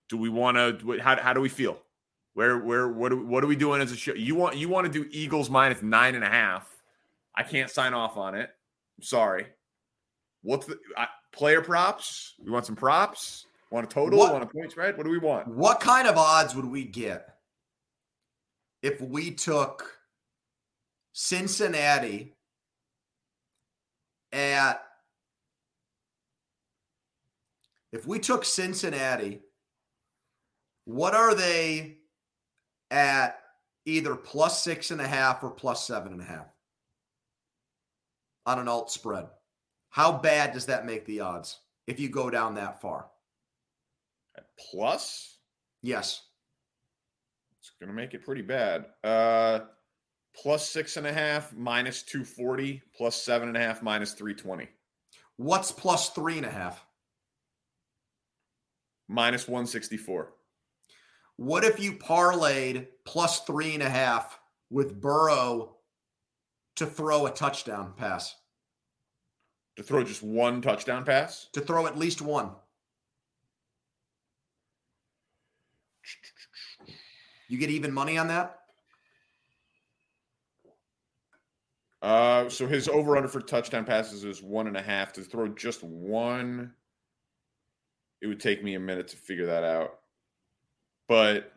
Do 0.08 0.16
we 0.16 0.30
want 0.30 0.56
to, 0.56 0.98
how, 1.00 1.20
how 1.20 1.34
do 1.34 1.42
we 1.42 1.50
feel? 1.50 1.82
Where, 2.32 2.60
where, 2.60 2.88
what, 2.88 3.12
what 3.26 3.44
are 3.44 3.46
we 3.46 3.56
doing 3.56 3.82
as 3.82 3.92
a 3.92 3.96
show? 3.96 4.14
You 4.14 4.34
want, 4.34 4.56
you 4.56 4.70
want 4.70 4.90
to 4.90 4.90
do 4.90 5.06
Eagles 5.10 5.50
minus 5.50 5.82
nine 5.82 6.14
and 6.14 6.24
a 6.24 6.30
half. 6.30 6.66
I 7.34 7.42
can't 7.42 7.68
sign 7.68 7.92
off 7.92 8.16
on 8.16 8.36
it. 8.36 8.48
I'm 8.96 9.04
sorry. 9.04 9.48
What's 10.40 10.64
the 10.64 10.78
I, 10.96 11.08
player 11.32 11.60
props? 11.60 12.36
We 12.42 12.50
want 12.50 12.64
some 12.64 12.76
props. 12.76 13.44
Want 13.70 13.87
a 13.87 13.88
total? 13.88 14.18
What, 14.18 14.33
want 14.33 14.44
a 14.44 14.46
point 14.46 14.70
spread? 14.70 14.96
What 14.96 15.04
do 15.04 15.11
we 15.11 15.18
want? 15.18 15.46
What 15.46 15.81
kind 15.81 16.09
of 16.09 16.16
odds 16.16 16.54
would 16.54 16.64
we 16.64 16.85
get 16.85 17.37
if 18.83 19.00
we 19.00 19.31
took 19.31 19.98
Cincinnati 21.12 22.35
at 24.33 24.83
if 27.92 28.07
we 28.07 28.18
took 28.18 28.44
Cincinnati, 28.44 29.40
what 30.85 31.14
are 31.14 31.35
they 31.35 31.98
at 32.90 33.38
either 33.87 34.14
plus 34.14 34.62
six 34.62 34.90
and 34.90 35.00
a 35.00 35.07
half 35.07 35.42
or 35.42 35.50
plus 35.50 35.87
seven 35.87 36.12
and 36.12 36.20
a 36.20 36.24
half 36.24 36.46
on 38.46 38.59
an 38.59 38.68
alt 38.68 38.90
spread? 38.90 39.26
How 39.90 40.12
bad 40.12 40.52
does 40.52 40.66
that 40.66 40.87
make 40.87 41.07
the 41.07 41.20
odds 41.20 41.59
if 41.87 41.98
you 41.98 42.09
go 42.09 42.28
down 42.31 42.54
that 42.54 42.81
far? 42.81 43.07
Plus? 44.70 45.38
Yes. 45.82 46.22
It's 47.60 47.72
going 47.80 47.88
to 47.88 47.94
make 47.94 48.14
it 48.14 48.24
pretty 48.24 48.42
bad. 48.42 48.86
Uh, 49.04 49.60
plus 50.34 50.68
six 50.68 50.96
and 50.96 51.06
a 51.06 51.12
half, 51.12 51.54
minus 51.54 52.02
240, 52.02 52.82
plus 52.96 53.20
seven 53.22 53.48
and 53.48 53.56
a 53.56 53.60
half, 53.60 53.82
minus 53.82 54.12
320. 54.12 54.68
What's 55.36 55.70
plus 55.70 56.10
three 56.10 56.36
and 56.36 56.46
a 56.46 56.50
half? 56.50 56.84
Minus 59.08 59.46
164. 59.46 60.32
What 61.36 61.64
if 61.64 61.78
you 61.78 61.92
parlayed 61.92 62.88
plus 63.04 63.40
three 63.44 63.74
and 63.74 63.82
a 63.82 63.88
half 63.88 64.38
with 64.70 65.00
Burrow 65.00 65.76
to 66.76 66.86
throw 66.86 67.26
a 67.26 67.30
touchdown 67.30 67.94
pass? 67.96 68.34
To 69.76 69.84
throw 69.84 70.02
just 70.02 70.22
one 70.22 70.60
touchdown 70.60 71.04
pass? 71.04 71.48
To 71.52 71.60
throw 71.60 71.86
at 71.86 71.96
least 71.96 72.20
one. 72.20 72.50
You 77.48 77.58
get 77.58 77.70
even 77.70 77.92
money 77.92 78.18
on 78.18 78.28
that? 78.28 78.58
Uh, 82.00 82.48
so 82.48 82.66
his 82.66 82.88
over 82.88 83.16
under 83.16 83.28
for 83.28 83.40
touchdown 83.40 83.84
passes 83.84 84.22
is 84.22 84.42
one 84.42 84.66
and 84.68 84.76
a 84.76 84.82
half. 84.82 85.12
To 85.14 85.22
throw 85.22 85.48
just 85.48 85.82
one, 85.82 86.72
it 88.20 88.26
would 88.26 88.38
take 88.38 88.62
me 88.62 88.74
a 88.74 88.80
minute 88.80 89.08
to 89.08 89.16
figure 89.16 89.46
that 89.46 89.64
out. 89.64 89.98
But 91.08 91.52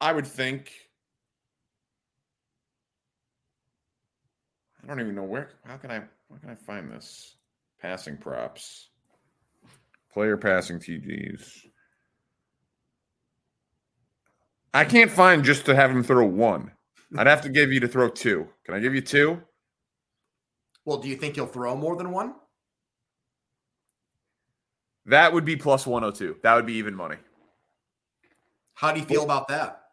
I 0.00 0.12
would 0.12 0.26
think. 0.26 0.72
I 4.82 4.86
don't 4.86 5.00
even 5.00 5.14
know 5.14 5.24
where. 5.24 5.50
How 5.66 5.76
can 5.76 5.90
I? 5.90 6.02
Where 6.28 6.40
can 6.40 6.50
I 6.50 6.54
find 6.54 6.90
this? 6.90 7.36
Passing 7.80 8.16
props. 8.16 8.88
Player 10.12 10.36
passing 10.36 10.78
TDs. 10.78 11.66
I 14.74 14.84
can't 14.84 15.10
find 15.10 15.44
just 15.44 15.64
to 15.66 15.74
have 15.74 15.90
him 15.90 16.02
throw 16.02 16.26
one. 16.26 16.72
I'd 17.16 17.26
have 17.26 17.40
to 17.42 17.48
give 17.48 17.72
you 17.72 17.80
to 17.80 17.88
throw 17.88 18.08
two. 18.08 18.48
Can 18.64 18.74
I 18.74 18.80
give 18.80 18.94
you 18.94 19.00
two? 19.00 19.40
Well, 20.84 20.98
do 20.98 21.08
you 21.08 21.16
think 21.16 21.36
he'll 21.36 21.46
throw 21.46 21.74
more 21.74 21.96
than 21.96 22.10
one? 22.10 22.34
That 25.06 25.32
would 25.32 25.44
be 25.44 25.56
plus 25.56 25.86
102. 25.86 26.36
That 26.42 26.54
would 26.54 26.66
be 26.66 26.74
even 26.74 26.94
money. 26.94 27.16
How 28.74 28.92
do 28.92 29.00
you 29.00 29.06
feel 29.06 29.24
about 29.24 29.48
that? 29.48 29.84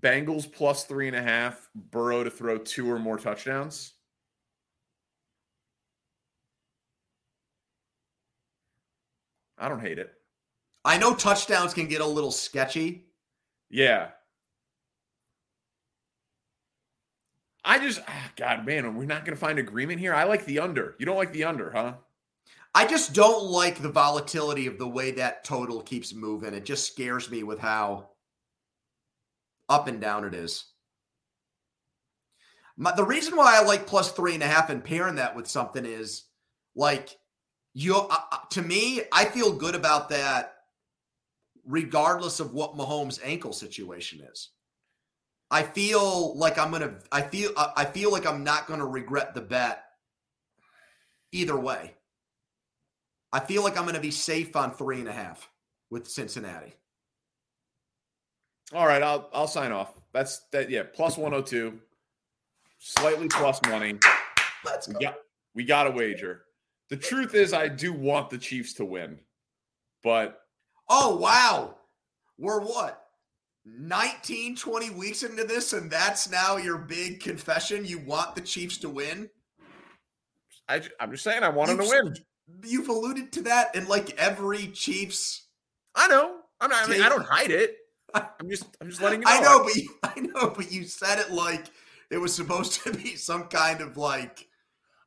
Bengals 0.00 0.50
plus 0.50 0.84
three 0.84 1.08
and 1.08 1.16
a 1.16 1.22
half, 1.22 1.68
Burrow 1.74 2.24
to 2.24 2.30
throw 2.30 2.58
two 2.58 2.90
or 2.90 2.98
more 2.98 3.18
touchdowns. 3.18 3.92
I 9.58 9.68
don't 9.68 9.80
hate 9.80 9.98
it. 9.98 10.12
I 10.84 10.96
know 10.96 11.14
touchdowns 11.14 11.74
can 11.74 11.86
get 11.86 12.00
a 12.00 12.06
little 12.06 12.30
sketchy 12.30 13.09
yeah. 13.70 14.08
I 17.64 17.78
just, 17.78 18.00
ah, 18.08 18.30
God, 18.36 18.66
man, 18.66 18.96
we're 18.96 19.04
not 19.04 19.24
going 19.24 19.36
to 19.36 19.40
find 19.40 19.58
agreement 19.58 20.00
here. 20.00 20.14
I 20.14 20.24
like 20.24 20.44
the 20.44 20.60
under. 20.60 20.96
You 20.98 21.06
don't 21.06 21.16
like 21.16 21.32
the 21.32 21.44
under, 21.44 21.70
huh? 21.70 21.94
I 22.74 22.86
just 22.86 23.12
don't 23.12 23.44
like 23.44 23.80
the 23.80 23.90
volatility 23.90 24.66
of 24.66 24.78
the 24.78 24.88
way 24.88 25.10
that 25.12 25.44
total 25.44 25.80
keeps 25.80 26.14
moving. 26.14 26.54
It 26.54 26.64
just 26.64 26.86
scares 26.86 27.30
me 27.30 27.42
with 27.42 27.58
how 27.58 28.10
up 29.68 29.88
and 29.88 30.00
down 30.00 30.24
it 30.24 30.34
is. 30.34 30.66
My, 32.76 32.92
the 32.92 33.04
reason 33.04 33.36
why 33.36 33.58
I 33.58 33.64
like 33.64 33.86
plus 33.86 34.12
three 34.12 34.34
and 34.34 34.42
a 34.42 34.46
half 34.46 34.70
and 34.70 34.82
pairing 34.82 35.16
that 35.16 35.36
with 35.36 35.46
something 35.46 35.84
is 35.84 36.24
like 36.74 37.18
you. 37.74 37.96
Uh, 37.96 38.06
uh 38.10 38.38
to 38.50 38.62
me, 38.62 39.02
I 39.12 39.26
feel 39.26 39.52
good 39.52 39.74
about 39.74 40.08
that 40.10 40.54
regardless 41.66 42.40
of 42.40 42.52
what 42.52 42.76
Mahomes' 42.76 43.20
ankle 43.22 43.52
situation 43.52 44.20
is. 44.20 44.50
I 45.50 45.62
feel 45.62 46.36
like 46.36 46.58
I'm 46.58 46.70
gonna. 46.70 46.94
I 47.10 47.22
feel. 47.22 47.50
I 47.56 47.84
feel 47.84 48.12
like 48.12 48.26
I'm 48.26 48.44
not 48.44 48.66
gonna 48.66 48.86
regret 48.86 49.34
the 49.34 49.40
bet. 49.40 49.84
Either 51.32 51.58
way, 51.58 51.94
I 53.32 53.40
feel 53.40 53.62
like 53.62 53.76
I'm 53.76 53.84
gonna 53.84 54.00
be 54.00 54.10
safe 54.12 54.54
on 54.54 54.72
three 54.72 55.00
and 55.00 55.08
a 55.08 55.12
half 55.12 55.48
with 55.90 56.08
Cincinnati. 56.08 56.74
All 58.72 58.86
right, 58.86 59.02
I'll 59.02 59.28
I'll 59.32 59.48
sign 59.48 59.72
off. 59.72 59.92
That's 60.12 60.38
that. 60.52 60.70
Yeah, 60.70 60.84
plus 60.84 61.18
one 61.18 61.32
hundred 61.32 61.46
two, 61.46 61.80
slightly 62.78 63.26
plus 63.28 63.60
money. 63.66 63.98
Let's 64.64 64.86
go. 64.86 64.98
We 64.98 65.04
got 65.04 65.14
we 65.54 65.64
got 65.64 65.86
a 65.88 65.90
wager. 65.90 66.42
The 66.90 66.96
truth 66.96 67.34
is, 67.34 67.52
I 67.52 67.68
do 67.68 67.92
want 67.92 68.30
the 68.30 68.38
Chiefs 68.38 68.74
to 68.74 68.84
win, 68.84 69.18
but 70.04 70.39
Oh 70.92 71.16
wow, 71.16 71.76
we're 72.36 72.60
what 72.60 73.04
19, 73.64 74.56
20 74.56 74.90
weeks 74.90 75.22
into 75.22 75.44
this, 75.44 75.72
and 75.72 75.90
that's 75.90 76.30
now 76.30 76.56
your 76.56 76.78
big 76.78 77.20
confession. 77.20 77.84
You 77.84 78.00
want 78.00 78.34
the 78.34 78.40
Chiefs 78.40 78.78
to 78.78 78.88
win. 78.88 79.30
I, 80.68 80.82
am 80.98 81.12
just 81.12 81.22
saying 81.22 81.42
I 81.42 81.48
want 81.48 81.68
them 81.68 81.78
to 81.78 81.84
win. 81.84 82.16
You've 82.64 82.88
alluded 82.88 83.32
to 83.32 83.42
that 83.42 83.74
in 83.76 83.86
like 83.86 84.18
every 84.18 84.66
Chiefs. 84.68 85.46
I 85.94 86.08
know. 86.08 86.38
I'm 86.60 86.70
not, 86.70 86.88
I 86.88 86.90
mean, 86.90 87.02
I 87.02 87.08
don't 87.08 87.24
hide 87.24 87.50
it. 87.50 87.76
I'm 88.14 88.50
just 88.50 88.64
I'm 88.80 88.88
just 88.88 89.00
letting 89.00 89.20
you 89.20 89.26
know. 89.26 89.32
I 89.32 89.40
know, 89.40 89.62
but 89.64 89.76
you, 89.76 89.88
I 90.02 90.20
know, 90.20 90.50
but 90.56 90.72
you 90.72 90.84
said 90.84 91.18
it 91.18 91.30
like 91.30 91.66
it 92.10 92.18
was 92.18 92.34
supposed 92.34 92.82
to 92.82 92.92
be 92.92 93.14
some 93.14 93.44
kind 93.44 93.80
of 93.80 93.96
like 93.96 94.48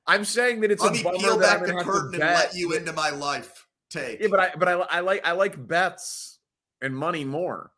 I'm 0.08 0.24
saying 0.24 0.62
that 0.62 0.72
it's 0.72 0.82
let 0.82 0.93
me 0.93 1.04
peel 1.17 1.38
back 1.38 1.60
the 1.60 1.67
gonna 1.67 1.80
have 1.80 1.86
to 1.86 1.91
curtain 1.91 2.22
and 2.22 2.32
let 2.32 2.56
you 2.56 2.74
into 2.74 2.93
my 2.93 3.10
life. 3.10 3.62
Take 3.93 4.21
Yeah, 4.21 4.27
but 4.29 4.39
I 4.39 4.51
but 4.58 4.67
I, 4.67 4.73
I 4.73 4.99
like 5.01 5.21
I 5.25 5.34
like 5.34 5.67
bets 5.67 6.39
and 6.82 6.97
money 6.97 7.23
more. 7.23 7.71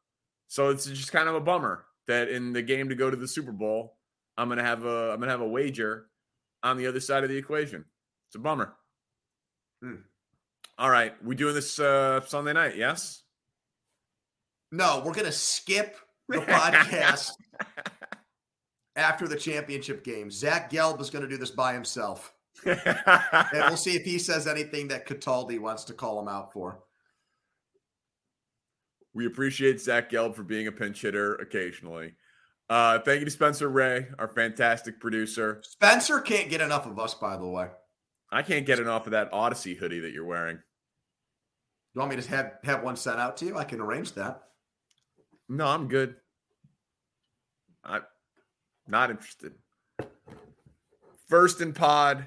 So 0.47 0.69
it's 0.69 0.85
just 0.85 1.11
kind 1.11 1.27
of 1.27 1.35
a 1.35 1.41
bummer 1.41 1.85
that 2.07 2.29
in 2.29 2.53
the 2.53 2.61
game 2.61 2.89
to 2.89 2.95
go 2.95 3.09
to 3.09 3.17
the 3.17 3.27
Super 3.27 3.51
Bowl, 3.51 3.97
I'm 4.37 4.47
gonna 4.47 4.63
have 4.63 4.85
a 4.85 5.11
I'm 5.11 5.19
gonna 5.19 5.31
have 5.31 5.41
a 5.41 5.47
wager 5.47 6.07
on 6.63 6.77
the 6.77 6.87
other 6.87 7.01
side 7.01 7.23
of 7.23 7.29
the 7.29 7.37
equation. 7.37 7.83
It's 8.29 8.35
a 8.35 8.39
bummer. 8.39 8.73
Hmm. 9.83 9.95
All 10.77 10.89
right, 10.89 11.13
we 11.23 11.35
doing 11.35 11.53
this 11.53 11.79
uh, 11.79 12.21
Sunday 12.21 12.53
night? 12.53 12.77
Yes. 12.77 13.23
no, 14.71 15.01
we're 15.05 15.13
gonna 15.13 15.31
skip 15.33 15.97
the 16.29 16.37
podcast 16.39 17.31
after 18.95 19.27
the 19.27 19.35
championship 19.35 20.05
game. 20.05 20.31
Zach 20.31 20.71
Gelb 20.71 21.01
is 21.01 21.09
gonna 21.09 21.27
do 21.27 21.37
this 21.37 21.51
by 21.51 21.73
himself. 21.73 22.34
And 22.63 23.51
we'll 23.53 23.77
see 23.77 23.95
if 23.95 24.03
he 24.03 24.19
says 24.19 24.47
anything 24.47 24.87
that 24.89 25.07
Cataldi 25.07 25.59
wants 25.59 25.83
to 25.85 25.93
call 25.93 26.19
him 26.19 26.27
out 26.27 26.53
for. 26.53 26.83
we 29.13 29.25
appreciate 29.25 29.81
Zach 29.81 30.09
Gelb 30.09 30.35
for 30.35 30.43
being 30.43 30.67
a 30.67 30.71
pinch 30.71 31.01
hitter 31.01 31.35
occasionally. 31.35 32.13
Uh, 32.69 32.99
thank 32.99 33.19
you 33.19 33.25
to 33.25 33.31
Spencer 33.31 33.69
Ray, 33.69 34.07
our 34.17 34.27
fantastic 34.27 34.99
producer. 34.99 35.61
Spencer 35.63 36.19
can't 36.19 36.49
get 36.49 36.61
enough 36.61 36.85
of 36.85 36.97
us, 36.99 37.13
by 37.13 37.37
the 37.37 37.47
way. 37.47 37.67
I 38.31 38.41
can't 38.41 38.65
get 38.65 38.79
enough 38.79 39.05
of 39.05 39.11
that 39.11 39.31
Audacy 39.31 39.77
hoodie 39.77 39.99
that 39.99 40.11
you're 40.11 40.25
wearing. 40.25 40.57
You 41.93 41.99
want 41.99 42.15
me 42.15 42.21
to 42.21 42.29
have, 42.29 42.53
have 42.63 42.83
one 42.83 42.97
sent 42.97 43.19
out 43.19 43.37
to 43.37 43.45
you? 43.45 43.57
I 43.57 43.63
can 43.63 43.79
arrange 43.79 44.13
that. 44.13 44.41
No, 45.47 45.67
I'm 45.67 45.87
good. 45.87 46.15
I'm 47.83 48.01
not 48.87 49.11
interested. 49.11 49.53
First 51.29 51.61
in 51.61 51.71
pod, 51.71 52.25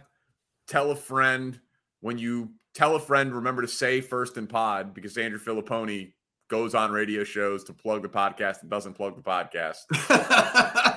tell 0.68 0.90
a 0.90 0.96
friend. 0.96 1.58
When 2.00 2.18
you 2.18 2.50
tell 2.74 2.94
a 2.94 3.00
friend, 3.00 3.34
remember 3.34 3.62
to 3.62 3.68
say 3.68 4.00
first 4.00 4.36
in 4.36 4.46
pod 4.46 4.94
because 4.94 5.18
Andrew 5.18 5.40
Fillipponi 5.40 6.12
goes 6.48 6.74
on 6.74 6.92
radio 6.92 7.24
shows 7.24 7.64
to 7.64 7.72
plug 7.72 8.02
the 8.02 8.08
podcast 8.08 8.62
and 8.62 8.70
doesn't 8.70 8.94
plug 8.94 9.16
the 9.16 9.22
podcast. 9.22 9.84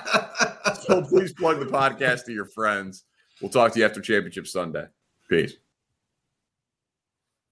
So 0.82 1.00
please 1.00 1.32
plug 1.32 1.60
the 1.60 1.66
podcast 1.66 2.24
to 2.26 2.32
your 2.32 2.44
friends. 2.44 3.04
We'll 3.40 3.50
talk 3.50 3.72
to 3.72 3.78
you 3.78 3.84
after 3.84 4.00
Championship 4.00 4.46
Sunday. 4.46 4.86
Peace. 5.28 5.56